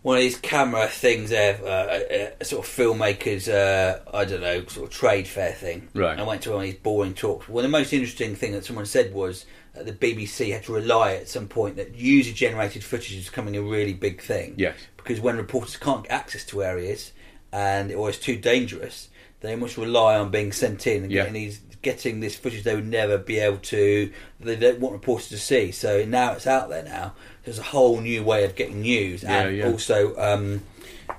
one 0.01 0.17
of 0.17 0.21
these 0.21 0.37
camera 0.37 0.87
things 0.87 1.29
there, 1.29 1.59
uh, 1.63 1.99
a, 2.09 2.33
a 2.41 2.45
sort 2.45 2.65
of 2.65 2.71
filmmakers, 2.71 3.47
uh, 3.47 3.99
I 4.13 4.25
don't 4.25 4.41
know, 4.41 4.65
sort 4.65 4.87
of 4.87 4.93
trade 4.93 5.27
fair 5.27 5.51
thing. 5.53 5.89
Right. 5.93 6.17
I 6.17 6.23
went 6.23 6.41
to 6.43 6.49
one 6.51 6.59
of 6.59 6.63
these 6.63 6.75
boring 6.79 7.13
talks. 7.13 7.47
Well, 7.47 7.61
the 7.61 7.69
most 7.69 7.93
interesting 7.93 8.35
thing 8.35 8.53
that 8.53 8.65
someone 8.65 8.85
said 8.87 9.13
was 9.13 9.45
that 9.73 9.85
the 9.85 9.93
BBC 9.93 10.51
had 10.53 10.63
to 10.63 10.73
rely 10.73 11.13
at 11.13 11.29
some 11.29 11.47
point 11.47 11.75
that 11.75 11.93
user 11.95 12.33
generated 12.33 12.83
footage 12.83 13.13
is 13.15 13.25
becoming 13.29 13.55
a 13.55 13.61
really 13.61 13.93
big 13.93 14.21
thing. 14.21 14.55
Yes. 14.57 14.75
Because 14.97 15.21
when 15.21 15.37
reporters 15.37 15.77
can't 15.77 16.03
get 16.03 16.11
access 16.11 16.43
to 16.45 16.63
areas 16.63 17.11
and 17.51 17.91
or 17.93 18.09
it's 18.09 18.17
too 18.17 18.37
dangerous, 18.37 19.09
they 19.41 19.55
must 19.55 19.77
rely 19.77 20.17
on 20.17 20.29
being 20.31 20.51
sent 20.51 20.87
in 20.87 21.03
and 21.03 21.11
Yeah. 21.11 21.21
getting 21.23 21.33
these 21.33 21.61
getting 21.81 22.19
this 22.19 22.35
footage 22.35 22.61
they 22.61 22.75
would 22.75 22.85
never 22.87 23.17
be 23.17 23.39
able 23.39 23.57
to 23.57 24.11
they 24.39 24.55
don't 24.55 24.79
want 24.79 24.93
reporters 24.93 25.29
to 25.29 25.37
see. 25.39 25.71
So 25.71 26.05
now 26.05 26.33
it's 26.33 26.45
out 26.45 26.69
there 26.69 26.83
now. 26.83 27.13
There's 27.43 27.59
a 27.59 27.63
whole 27.63 27.99
new 28.01 28.23
way 28.23 28.43
of 28.45 28.55
getting 28.55 28.81
news 28.81 29.23
Yeah, 29.23 29.41
and 29.47 29.57
yeah. 29.57 29.65
also 29.67 30.15
um, 30.17 30.61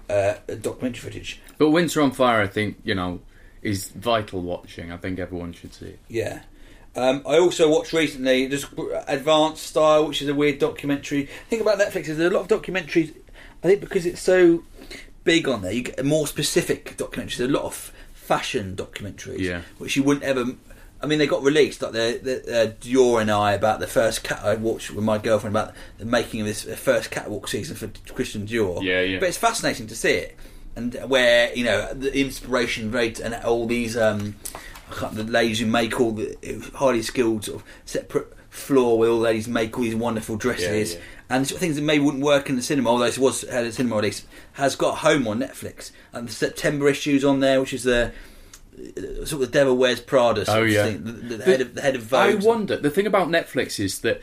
uh, 0.09 0.35
documentary 0.61 1.01
footage. 1.01 1.41
But 1.59 1.71
Winter 1.71 2.01
on 2.01 2.13
Fire, 2.13 2.41
I 2.41 2.47
think, 2.47 2.77
you 2.85 2.95
know, 2.95 3.21
is 3.61 3.89
vital 3.89 4.41
watching. 4.43 4.93
I 4.93 4.97
think 4.97 5.19
everyone 5.19 5.53
should 5.53 5.75
see 5.75 5.87
it. 5.87 5.99
Yeah. 6.09 6.43
Um, 6.95 7.23
I 7.27 7.39
also 7.39 7.71
watched 7.71 7.93
recently 7.93 8.49
just 8.49 8.67
Advanced 9.09 9.63
Style, 9.65 10.07
which 10.09 10.21
is 10.23 10.29
a 10.29 10.35
weird 10.35 10.59
documentary. 10.59 11.29
Think 11.49 11.63
about 11.63 11.79
Netflix. 11.79 12.07
There's 12.07 12.19
a 12.19 12.31
lot 12.31 12.51
of 12.51 12.63
documentaries. 12.63 13.15
I 13.65 13.69
think 13.69 13.81
because 13.81 14.05
it's 14.07 14.21
so 14.21 14.63
big 15.25 15.49
on 15.49 15.63
there, 15.63 15.73
you 15.73 15.83
get 15.83 16.05
more 16.05 16.27
specific 16.27 16.97
documentaries. 16.97 17.37
There's 17.39 17.51
a 17.51 17.53
lot 17.53 17.63
of 17.65 17.93
fashion 18.13 18.77
documentaries, 18.77 19.39
Yeah. 19.39 19.63
which 19.79 19.97
you 19.97 20.03
wouldn't 20.03 20.25
ever. 20.25 20.45
I 21.03 21.07
mean, 21.07 21.19
they 21.19 21.27
got 21.27 21.43
released 21.43 21.83
like 21.83 21.93
the, 21.93 22.21
the 22.23 22.63
uh, 22.63 22.67
Dior 22.81 23.21
and 23.21 23.31
I 23.31 23.53
about 23.55 23.81
the 23.81 23.89
first 23.89 24.23
cat. 24.23 24.41
I 24.45 24.55
watched 24.55 24.93
with 24.93 25.05
my 25.05 25.19
girlfriend 25.19 25.57
about 25.57 25.75
the 25.99 26.05
making 26.05 26.41
of 26.43 26.47
this 26.47 26.67
uh, 26.67 26.77
first 26.77 27.11
catwalk 27.11 27.49
season 27.49 27.75
for 27.75 27.91
Christian 28.13 28.47
Dior. 28.47 28.83
Yeah, 28.83 29.01
yeah. 29.01 29.19
But 29.19 29.29
it's 29.29 29.39
fascinating 29.39 29.89
to 29.89 29.97
see 29.97 30.13
it, 30.13 30.37
and 30.77 30.95
where 31.09 31.53
you 31.55 31.65
know 31.65 31.93
the 31.93 32.17
inspiration, 32.17 32.91
very 32.91 33.15
and 33.23 33.35
all 33.45 33.67
these 33.67 33.97
um, 33.97 34.37
I 34.91 34.95
can't, 34.95 35.15
the 35.15 35.25
ladies 35.25 35.59
who 35.59 35.67
make 35.67 36.01
all 36.01 36.13
the 36.13 36.37
highly 36.75 37.03
skilled 37.03 37.45
sort 37.45 37.61
of 37.61 37.67
separate 37.85 38.33
floor 38.53 38.99
where 38.99 39.09
all 39.09 39.17
the 39.17 39.25
ladies 39.25 39.49
make 39.49 39.77
all 39.79 39.83
these 39.83 39.95
wonderful 39.95 40.37
dresses 40.37 40.93
Yeah, 40.93 40.99
yeah. 40.99 41.05
and 41.31 41.49
sort 41.49 41.57
of 41.57 41.61
things 41.61 41.77
that 41.77 41.83
maybe 41.83 42.05
wouldn't 42.05 42.23
work 42.23 42.51
in 42.51 42.57
the 42.57 42.63
cinema, 42.63 42.91
although 42.91 43.07
it 43.07 43.19
was 43.19 43.43
had 43.49 43.65
a 43.65 43.73
cinema 43.73 43.97
release, 43.97 44.27
has 44.53 44.77
got 44.77 44.99
home 44.99 45.27
on 45.27 45.41
Netflix. 45.41 45.91
And 46.13 46.29
the 46.29 46.33
September 46.33 46.89
issues 46.89 47.25
on 47.25 47.41
there, 47.41 47.61
which 47.61 47.73
is 47.73 47.85
the 47.85 48.09
uh, 48.09 48.11
Uh, 48.73 49.25
sort 49.27 49.33
of 49.33 49.41
the 49.41 49.47
Devil 49.49 49.77
Wears 49.77 50.01
Prada. 50.01 50.45
Sort 50.47 50.59
Oh, 50.59 50.63
of 50.65 50.71
yeah. 50.71 50.85
thing, 50.87 51.05
the, 51.05 51.37
the, 51.37 51.45
head 51.45 51.61
of 51.61 51.75
the 51.75 51.81
head 51.83 51.95
of 51.95 52.13
I 52.15 52.33
Vogue. 52.33 52.43
wonder. 52.43 52.77
The 52.77 52.91
thing 52.91 53.07
about 53.07 53.29
Netflix 53.29 53.79
is 53.79 54.01
that 54.01 54.21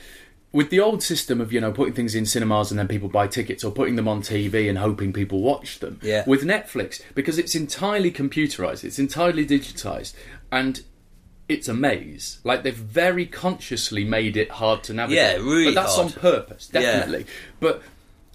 with 0.52 0.72
the 0.72 0.80
old 0.80 1.04
system 1.04 1.40
of 1.40 1.54
you 1.54 1.62
know 1.62 1.72
putting 1.72 1.94
things 1.94 2.16
in 2.16 2.26
cinemas 2.26 2.72
and 2.72 2.80
then 2.80 2.88
people 2.88 3.10
buy 3.10 3.28
tickets 3.28 3.64
or 3.64 3.72
putting 3.72 3.96
them 3.96 4.08
on 4.08 4.22
TV 4.24 4.68
and 4.68 4.80
hoping 4.80 5.14
people 5.14 5.42
watch 5.42 5.80
them. 5.80 6.00
Yeah. 6.02 6.24
With 6.26 6.44
Netflix, 6.44 7.02
because 7.14 7.38
it's 7.38 7.54
entirely 7.54 8.12
computerized, 8.12 8.84
it's 8.84 8.98
entirely 8.98 9.46
digitized, 9.46 10.14
and 10.52 10.82
it's 11.48 11.68
a 11.68 11.74
maze. 11.74 12.40
Like 12.44 12.64
they've 12.64 12.76
very 12.76 13.28
consciously 13.28 14.04
made 14.04 14.36
it 14.38 14.50
hard 14.50 14.84
to 14.86 14.94
navigate. 14.94 15.18
Yeah, 15.24 15.34
really 15.44 15.66
But 15.74 15.82
that's 15.84 15.96
hard. 15.96 16.08
on 16.08 16.14
purpose, 16.14 16.70
Yeah. 16.74 16.82
definitely. 16.82 17.26
But 17.60 17.84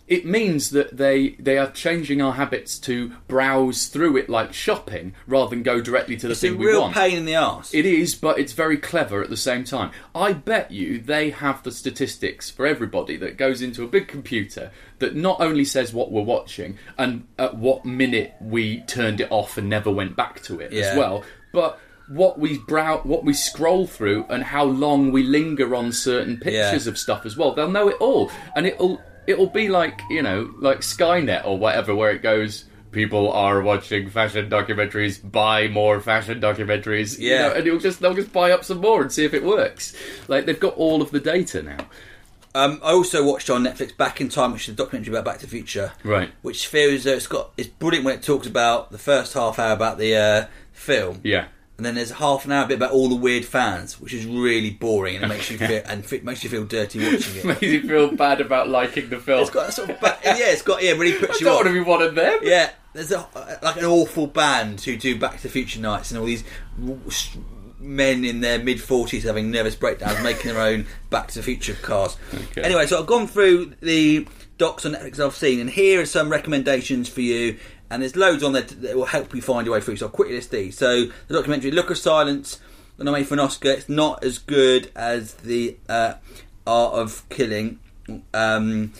it 0.06 0.26
means 0.26 0.70
that 0.70 0.96
they 0.98 1.30
they 1.38 1.56
are 1.56 1.70
changing 1.70 2.20
our 2.20 2.34
habits 2.34 2.78
to 2.78 3.12
browse 3.26 3.86
through 3.86 4.16
it 4.18 4.28
like 4.28 4.52
shopping 4.52 5.14
rather 5.26 5.48
than 5.50 5.62
go 5.62 5.80
directly 5.80 6.16
to 6.16 6.26
the 6.26 6.32
It's 6.32 6.40
thing 6.42 6.58
we 6.58 6.66
want. 6.76 6.94
real 6.96 7.02
pain 7.04 7.16
in 7.18 7.24
the 7.24 7.36
arse. 7.36 7.72
It 7.72 7.86
is, 7.86 8.14
but 8.14 8.38
it's 8.38 8.52
very 8.52 8.76
clever 8.76 9.22
at 9.22 9.30
the 9.30 9.36
same 9.36 9.64
time. 9.64 9.90
I 10.14 10.34
bet 10.34 10.70
you 10.70 10.98
they 10.98 11.30
have 11.30 11.62
the 11.62 11.72
statistics 11.72 12.50
for 12.50 12.66
everybody 12.66 13.16
that 13.16 13.36
goes 13.38 13.62
into 13.62 13.82
a 13.82 13.86
big 13.88 14.06
computer 14.08 14.70
that 14.98 15.14
not 15.16 15.40
only 15.40 15.64
says 15.64 15.94
what 15.94 16.12
we're 16.12 16.22
watching 16.22 16.76
and 16.98 17.26
at 17.38 17.56
what 17.56 17.84
minute 17.86 18.34
we 18.40 18.80
turned 18.82 19.20
it 19.22 19.28
off 19.32 19.56
and 19.56 19.68
never 19.70 19.90
went 19.90 20.16
back 20.16 20.42
to 20.42 20.60
it 20.60 20.70
Yeah. 20.72 20.82
as 20.82 20.98
well, 20.98 21.24
but 21.52 21.78
what 22.08 22.38
we 22.38 22.58
brow, 22.58 23.00
what 23.04 23.24
we 23.24 23.32
scroll 23.32 23.86
through, 23.86 24.26
and 24.28 24.42
how 24.44 24.64
long 24.64 25.10
we 25.10 25.22
linger 25.22 25.74
on 25.74 25.90
certain 25.92 26.36
pictures 26.36 26.84
Yeah. 26.84 26.90
of 26.90 26.98
stuff 26.98 27.24
as 27.24 27.34
well. 27.38 27.54
They'll 27.54 27.70
know 27.70 27.88
it 27.88 27.96
all, 27.98 28.30
and 28.54 28.66
it'll 28.66 29.00
it'll 29.26 29.46
be 29.48 29.68
like 29.68 30.00
you 30.10 30.22
know, 30.22 30.52
like 30.58 30.80
Skynet 30.80 31.44
or 31.46 31.58
whatever, 31.58 31.94
where 31.94 32.10
it 32.10 32.22
goes. 32.22 32.64
People 32.92 33.32
are 33.32 33.60
watching 33.60 34.08
fashion 34.08 34.48
documentaries. 34.48 35.18
Buy 35.28 35.66
more 35.66 36.00
fashion 36.00 36.40
documentaries. 36.40 37.18
you 37.18 37.30
Yeah. 37.30 37.48
know, 37.48 37.54
and 37.54 37.66
it'll 37.66 37.80
just 37.80 38.00
they'll 38.00 38.14
just 38.14 38.32
buy 38.32 38.52
up 38.52 38.64
some 38.64 38.78
more 38.80 39.02
and 39.02 39.10
see 39.10 39.24
if 39.24 39.34
it 39.34 39.42
works. 39.42 39.96
Like 40.28 40.46
they've 40.46 40.60
got 40.60 40.74
all 40.76 41.02
of 41.02 41.10
the 41.10 41.18
data 41.18 41.60
now. 41.62 41.88
Um, 42.54 42.78
I 42.84 42.92
also 42.92 43.24
watched 43.24 43.50
on 43.50 43.64
Netflix 43.64 43.96
Back 43.96 44.20
in 44.20 44.28
Time, 44.28 44.52
which 44.52 44.68
is 44.68 44.74
a 44.74 44.76
documentary 44.76 45.12
about 45.12 45.24
Back 45.24 45.38
to 45.40 45.46
the 45.46 45.50
Future. 45.50 45.90
Right. 46.04 46.30
Which 46.42 46.68
feels 46.68 47.04
uh, 47.04 47.10
it's 47.10 47.26
got 47.26 47.50
it's 47.56 47.66
brilliant 47.68 48.04
when 48.04 48.14
it 48.14 48.22
talks 48.22 48.46
about 48.46 48.92
the 48.92 48.98
first 48.98 49.34
half 49.34 49.58
hour 49.58 49.72
about 49.72 49.98
the 49.98 50.14
uh, 50.14 50.46
film. 50.72 51.20
Yeah. 51.24 51.46
And 51.76 51.84
then 51.84 51.96
there's 51.96 52.12
a 52.12 52.14
half 52.14 52.44
an 52.44 52.52
hour 52.52 52.68
bit 52.68 52.76
about 52.76 52.92
all 52.92 53.08
the 53.08 53.16
weird 53.16 53.44
fans, 53.44 54.00
which 54.00 54.14
is 54.14 54.24
really 54.26 54.70
boring 54.70 55.16
and 55.16 55.24
it 55.24 55.28
makes 55.28 55.50
you 55.50 55.58
feel 55.58 55.82
and 55.86 56.04
it 56.04 56.24
makes 56.24 56.44
you 56.44 56.50
feel 56.50 56.64
dirty 56.64 57.00
watching 57.00 57.36
it. 57.36 57.44
Makes 57.44 57.62
you 57.62 57.82
feel 57.82 58.12
bad 58.14 58.40
about 58.40 58.68
liking 58.68 59.08
the 59.08 59.18
film. 59.18 59.40
It's 59.40 59.50
got 59.50 59.70
a 59.70 59.72
sort 59.72 59.90
of 59.90 59.98
ba- 59.98 60.16
yeah, 60.24 60.36
it's 60.52 60.62
got 60.62 60.84
yeah, 60.84 60.92
really 60.92 61.14
I 61.16 61.18
puts 61.18 61.40
you 61.40 61.46
don't 61.46 61.54
off. 61.56 61.64
want 61.64 61.74
to 61.74 61.84
be 61.84 61.88
one 61.90 62.02
of 62.02 62.14
them. 62.14 62.38
Yeah, 62.42 62.70
there's 62.92 63.10
a, 63.10 63.26
uh, 63.34 63.56
like 63.60 63.76
an 63.76 63.86
awful 63.86 64.28
band 64.28 64.82
who 64.82 64.96
do 64.96 65.18
Back 65.18 65.38
to 65.38 65.42
the 65.42 65.48
Future 65.48 65.80
nights, 65.80 66.12
and 66.12 66.20
all 66.20 66.26
these 66.26 66.44
men 67.80 68.24
in 68.24 68.40
their 68.40 68.58
mid 68.58 68.80
forties 68.80 69.24
having 69.24 69.50
nervous 69.50 69.74
breakdowns, 69.74 70.22
making 70.22 70.52
their 70.54 70.62
own 70.62 70.86
Back 71.10 71.28
to 71.28 71.40
the 71.40 71.42
Future 71.42 71.74
cars. 71.74 72.16
Okay. 72.32 72.62
Anyway, 72.62 72.86
so 72.86 73.00
I've 73.00 73.06
gone 73.06 73.26
through 73.26 73.74
the 73.80 74.26
docs 74.58 74.86
on 74.86 74.92
Netflix 74.92 75.18
I've 75.18 75.34
seen, 75.34 75.60
and 75.60 75.68
here 75.68 76.00
are 76.00 76.06
some 76.06 76.30
recommendations 76.30 77.08
for 77.08 77.20
you. 77.20 77.58
And 77.90 78.02
there's 78.02 78.16
loads 78.16 78.42
on 78.42 78.52
there 78.52 78.62
that 78.62 78.96
will 78.96 79.04
help 79.04 79.34
you 79.34 79.42
find 79.42 79.66
your 79.66 79.74
way 79.74 79.80
through. 79.80 79.96
So 79.96 80.06
I'll 80.06 80.12
quickly 80.12 80.34
list 80.34 80.50
these. 80.50 80.76
So 80.76 81.06
the 81.28 81.34
documentary 81.34 81.70
"Look 81.70 81.90
of 81.90 81.98
Silence," 81.98 82.60
nominated 82.98 83.28
for 83.28 83.34
an 83.34 83.40
Oscar. 83.40 83.70
It's 83.70 83.88
not 83.88 84.24
as 84.24 84.38
good 84.38 84.90
as 84.96 85.34
the 85.34 85.76
uh, 85.88 86.14
Art 86.66 86.94
of 86.94 87.28
Killing. 87.28 87.78
Um, 88.32 88.92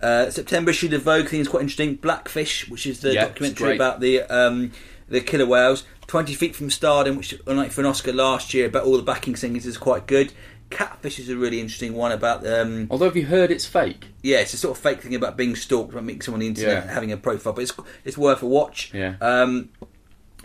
uh, 0.00 0.30
September 0.30 0.70
issue 0.70 0.94
of 0.94 1.02
Vogue 1.02 1.28
thing 1.28 1.40
is 1.40 1.48
quite 1.48 1.60
interesting. 1.60 1.94
Blackfish, 1.94 2.68
which 2.68 2.86
is 2.86 3.00
the 3.00 3.14
Yeah, 3.14 3.26
documentary 3.26 3.74
about 3.76 4.00
the 4.00 4.22
um, 4.22 4.72
the 5.08 5.20
killer 5.20 5.46
whales. 5.46 5.84
Twenty 6.08 6.34
Feet 6.34 6.54
from 6.54 6.68
Stardom, 6.68 7.16
which 7.16 7.34
nominated 7.46 7.72
for 7.72 7.80
an 7.80 7.86
Oscar 7.86 8.12
last 8.12 8.52
year, 8.52 8.68
but 8.68 8.84
all 8.84 8.96
the 8.96 9.02
backing 9.02 9.36
singers, 9.36 9.64
is 9.64 9.78
quite 9.78 10.06
good. 10.06 10.32
Catfish 10.72 11.18
is 11.18 11.28
a 11.28 11.36
really 11.36 11.60
interesting 11.60 11.94
one 11.94 12.12
about 12.12 12.46
um, 12.46 12.88
Although, 12.90 13.06
have 13.06 13.16
you 13.16 13.26
heard 13.26 13.50
it's 13.50 13.66
fake? 13.66 14.06
yeah, 14.22 14.38
it's 14.38 14.54
a 14.54 14.56
sort 14.56 14.76
of 14.76 14.82
fake 14.82 15.02
thing 15.02 15.14
about 15.14 15.36
being 15.36 15.54
stalked, 15.56 15.92
about 15.92 16.04
meeting 16.04 16.22
someone 16.22 16.36
on 16.38 16.40
the 16.40 16.46
internet, 16.48 16.74
Yeah. 16.76 16.80
and 16.82 16.90
having 16.90 17.12
a 17.12 17.16
profile, 17.16 17.52
but 17.52 17.62
it's 17.62 17.72
it's 18.04 18.18
worth 18.18 18.42
a 18.42 18.46
watch. 18.46 18.92
Yeah. 18.94 19.14
Um, 19.20 19.70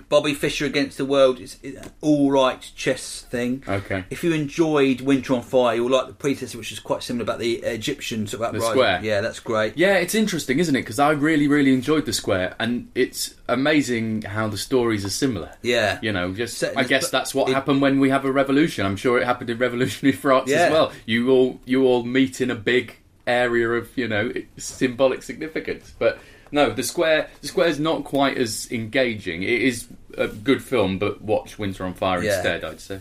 Bobby 0.10 0.34
Fischer 0.34 0.66
against 0.66 0.98
the 0.98 1.04
world 1.06 1.40
is, 1.40 1.58
is 1.62 1.76
an 1.76 1.92
all 2.02 2.32
right 2.32 2.62
chess 2.76 3.24
thing. 3.30 3.62
Okay. 3.68 4.06
If 4.10 4.24
you 4.24 4.32
enjoyed 4.32 5.02
Winter 5.02 5.34
on 5.34 5.42
Fire, 5.42 5.76
you'll 5.76 5.90
like 5.90 6.08
the 6.08 6.14
predecessor, 6.14 6.58
which 6.58 6.72
is 6.72 6.80
quite 6.80 7.04
similar 7.04 7.24
about 7.24 7.40
the 7.40 7.56
Egyptians 7.58 8.34
about 8.34 8.54
The 8.54 8.62
Square. 8.62 9.02
Yeah, 9.04 9.20
that's 9.22 9.40
great. 9.42 9.78
Yeah, 9.78 9.96
it's 9.96 10.16
interesting, 10.16 10.60
isn't 10.60 10.76
it? 10.76 10.82
Because 10.84 11.00
I 11.00 11.12
really, 11.12 11.48
really 11.50 11.74
enjoyed 11.74 12.06
the 12.06 12.14
square, 12.14 12.56
and 12.60 12.90
it's 12.96 13.36
amazing 13.50 14.22
how 14.22 14.48
the 14.48 14.58
stories 14.58 15.04
are 15.04 15.10
similar. 15.10 15.52
Yeah. 15.62 16.00
You 16.02 16.12
know, 16.14 16.34
just 16.34 16.58
Set 16.58 16.78
I 16.78 16.84
guess 16.84 17.10
that's 17.10 17.36
what 17.36 17.50
it- 17.50 17.54
happened 17.54 17.82
when 17.82 18.00
we 18.00 18.10
have 18.10 18.24
a 18.24 18.32
revolution. 18.32 18.86
I'm 18.86 18.96
sure 18.98 19.20
it 19.20 19.26
happened 19.26 19.50
in 19.50 19.58
revolutionary 19.58 20.16
France 20.18 20.50
Yeah. 20.50 20.58
as 20.58 20.72
well. 20.72 20.92
You 21.06 21.30
all 21.32 21.60
you 21.66 21.84
all 21.86 22.04
meet 22.04 22.40
in 22.40 22.50
a 22.50 22.56
big 22.56 22.96
area 23.26 23.70
of 23.72 23.90
you 23.98 24.08
know 24.08 24.32
symbolic 24.58 25.22
significance, 25.24 25.94
but. 26.00 26.18
No, 26.52 26.70
the 26.72 26.84
square. 26.84 27.30
The 27.42 27.48
square's 27.48 27.80
not 27.80 28.04
quite 28.04 28.38
as 28.38 28.68
engaging. 28.72 29.44
It 29.44 29.62
is 29.62 29.88
a 30.18 30.28
good 30.28 30.64
film, 30.64 30.98
but 31.00 31.22
watch 31.22 31.58
Winter 31.60 31.84
on 31.86 31.94
Fire 31.94 32.24
Yeah. 32.24 32.34
instead. 32.36 32.64
I'd 32.64 32.80
say. 32.80 33.00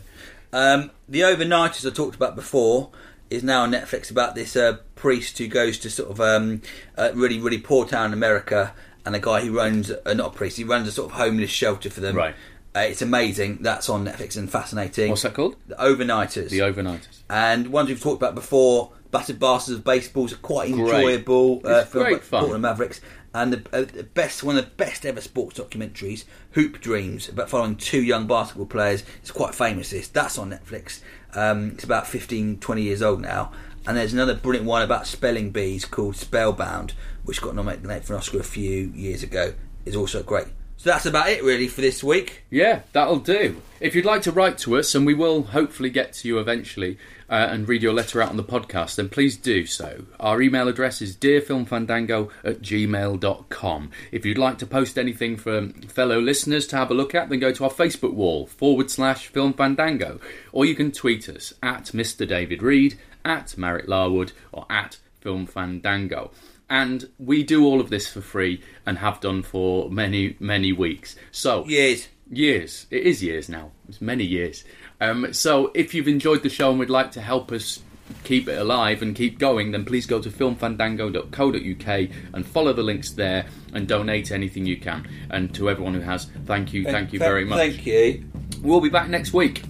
Um, 0.53 0.91
the 1.09 1.21
Overnighters 1.21 1.87
I 1.91 1.93
talked 1.95 2.15
about 2.17 2.35
before 2.37 2.91
is 3.31 3.43
now 3.43 3.63
on 3.63 3.73
Netflix 3.73 4.11
about 4.11 4.35
this 4.35 4.55
uh, 4.57 4.79
priest 4.95 5.37
who 5.39 5.49
goes 5.49 5.79
to 5.79 5.91
sort 5.91 6.11
of 6.11 6.21
um, 6.21 6.63
a 6.97 7.13
really, 7.13 7.39
really 7.41 7.59
poor 7.59 7.85
town 7.87 8.07
in 8.07 8.13
America 8.13 8.73
and 9.05 9.15
a 9.17 9.19
guy 9.21 9.41
who 9.41 9.57
runs, 9.57 9.91
uh, 9.91 10.15
not 10.15 10.35
a 10.35 10.37
priest, 10.37 10.57
he 10.57 10.65
runs 10.65 10.89
a 10.89 10.93
sort 10.93 11.11
of 11.11 11.17
homeless 11.17 11.51
shelter 11.51 11.91
for 11.91 12.01
them. 12.01 12.17
Right. 12.17 12.35
Uh, 12.75 12.81
it's 12.81 13.03
amazing. 13.03 13.59
That's 13.63 13.89
on 13.89 14.05
Netflix 14.05 14.37
and 14.37 14.51
fascinating. 14.51 15.11
What's 15.11 15.23
that 15.23 15.35
called? 15.35 15.57
The 15.67 15.77
Overnighters. 15.77 16.51
The 16.51 16.59
Overnighters. 16.61 17.21
and 17.31 17.69
ones 17.69 17.89
we've 17.89 18.01
talked 18.03 18.21
about 18.23 18.35
before, 18.35 18.93
Battered 19.11 19.39
Bastards 19.39 19.79
of 19.79 19.85
Baseballs 19.85 20.33
are 20.33 20.37
quite 20.37 20.71
enjoyable. 20.71 21.63
uh, 21.65 21.81
It's 21.85 21.91
great 21.93 22.23
fun. 22.23 22.41
Portland 22.41 22.63
Mavericks. 22.63 23.01
And 23.37 23.53
the, 23.53 23.79
uh, 23.79 24.03
best, 24.15 24.43
one 24.43 24.57
of 24.57 24.65
the 24.65 24.71
best 24.71 25.05
ever 25.05 25.21
sports 25.21 25.61
documentaries, 25.61 26.25
Hoop 26.53 26.81
Dreams, 26.81 27.29
about 27.29 27.51
following 27.51 27.77
two 27.77 28.03
young 28.03 28.27
basketball 28.27 28.65
players. 28.65 29.05
It's 29.21 29.31
quite 29.31 29.55
famous. 29.55 29.91
This 29.91 30.09
that's 30.09 30.39
on 30.39 30.49
Netflix. 30.49 31.01
Um, 31.35 31.73
it's 31.73 31.85
about 31.85 32.07
15, 32.07 32.61
20 32.61 32.83
years 32.83 33.03
old 33.03 33.21
now. 33.21 33.53
And 33.87 33.99
there's 33.99 34.15
another 34.15 34.35
brilliant 34.35 34.67
one 34.67 34.81
about 34.81 35.07
spelling 35.07 35.51
bees 35.51 35.85
called 35.85 36.17
Spellbound, 36.17 36.95
which 37.25 37.43
got 37.43 37.55
nominated 37.55 38.07
for 38.07 38.15
an 38.15 38.21
Oscar 38.21 38.41
a 38.41 38.43
few 38.43 38.91
years 38.95 39.23
ago. 39.23 39.53
Is 39.85 39.95
also 39.95 40.23
great. 40.23 40.47
So 40.79 40.89
that's 40.89 41.05
about 41.05 41.29
it 41.29 41.45
really 41.45 41.69
for 41.69 41.83
this 41.83 42.03
week. 42.03 42.45
Yeah, 42.49 42.83
that'll 42.93 43.19
do. 43.19 43.61
If 43.81 43.95
you'd 43.95 44.07
like 44.07 44.23
to 44.23 44.33
write 44.33 44.57
to 44.59 44.79
us, 44.79 44.95
and 44.95 45.05
we 45.05 45.13
will 45.13 45.43
hopefully 45.43 45.91
get 45.91 46.15
to 46.15 46.29
you 46.29 46.39
eventually 46.39 46.97
uh, 47.29 47.49
and 47.51 47.69
read 47.69 47.83
your 47.83 47.93
letter 47.93 48.23
out 48.23 48.31
on 48.31 48.37
the 48.37 48.45
podcast, 48.45 48.97
then 48.97 49.09
please 49.09 49.37
do 49.37 49.67
so. 49.67 50.05
Our 50.21 50.41
email 50.43 50.69
address 50.69 51.03
is 51.03 51.17
dearfilmfandango 51.17 52.31
at 52.45 52.63
gmail.com. 52.63 53.91
If 54.13 54.25
you'd 54.25 54.39
like 54.39 54.59
to 54.59 54.67
post 54.67 54.99
anything 54.99 55.37
for 55.37 55.69
fellow 55.89 56.21
listeners 56.21 56.67
to 56.69 56.77
have 56.77 56.91
a 56.91 56.95
look 56.95 57.15
at, 57.15 57.29
then 57.29 57.41
go 57.41 57.53
to 57.53 57.65
our 57.65 57.71
Facebook 57.71 58.15
wall, 58.15 58.47
forward 58.47 58.91
slash 58.91 59.29
Film 59.29 59.53
Fandango, 59.53 60.21
or 60.53 60.65
you 60.65 60.75
can 60.75 60.93
tweet 60.93 61.29
us 61.29 61.53
at 61.63 61.87
Mr. 61.87 62.27
David 62.27 62.63
Reed, 62.63 62.99
at 63.25 63.57
Merritt 63.59 63.89
Larwood, 63.89 64.33
or 64.53 64.67
at 64.71 64.99
Film 65.21 65.47
Fandango. 65.47 66.31
And 66.69 67.09
we 67.19 67.43
do 67.45 67.65
all 67.65 67.81
of 67.81 67.91
this 67.91 68.09
for 68.09 68.21
free 68.21 68.61
and 68.85 68.99
have 68.99 69.21
done 69.21 69.43
for 69.43 69.89
many, 69.91 70.37
many 70.41 70.73
weeks. 70.73 71.17
So, 71.31 71.65
Years. 71.67 72.09
Years. 72.31 72.87
It 72.91 73.05
is 73.05 73.23
years 73.23 73.49
now. 73.49 73.71
It's 73.89 74.01
many 74.01 74.25
years. 74.25 74.65
Um, 75.01 75.33
so 75.33 75.71
if 75.75 75.95
you've 75.95 76.09
enjoyed 76.09 76.43
the 76.43 76.49
show 76.49 76.71
and 76.71 76.79
would 76.79 76.91
like 76.91 77.13
to 77.13 77.21
help 77.21 77.53
us 77.53 77.81
keep 78.25 78.49
it 78.49 78.59
alive 78.59 79.03
and 79.03 79.15
keep 79.15 79.39
going, 79.39 79.73
then 79.73 79.85
please 79.85 80.07
go 80.07 80.21
to 80.21 80.31
filmfandango.co.uk 80.31 82.11
and 82.35 82.47
follow 82.47 82.73
the 82.73 82.83
links 82.83 83.11
there 83.13 83.47
and 83.73 83.87
donate 83.87 84.31
anything 84.31 84.67
you 84.67 84.77
can. 84.77 85.09
And 85.31 85.55
to 85.55 85.71
everyone 85.71 85.95
who 85.95 86.01
has, 86.01 86.27
thank 86.45 86.73
you, 86.73 86.85
thank 86.85 87.13
you 87.13 87.19
very 87.19 87.45
much. 87.45 87.59
Thank 87.59 87.87
you. 87.87 88.25
We'll 88.63 88.81
be 88.81 88.91
back 88.91 89.09
next 89.09 89.33
week. 89.33 89.63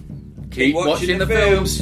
Keep, 0.51 0.75
watching, 0.75 1.17
the, 1.19 1.27
films. 1.27 1.81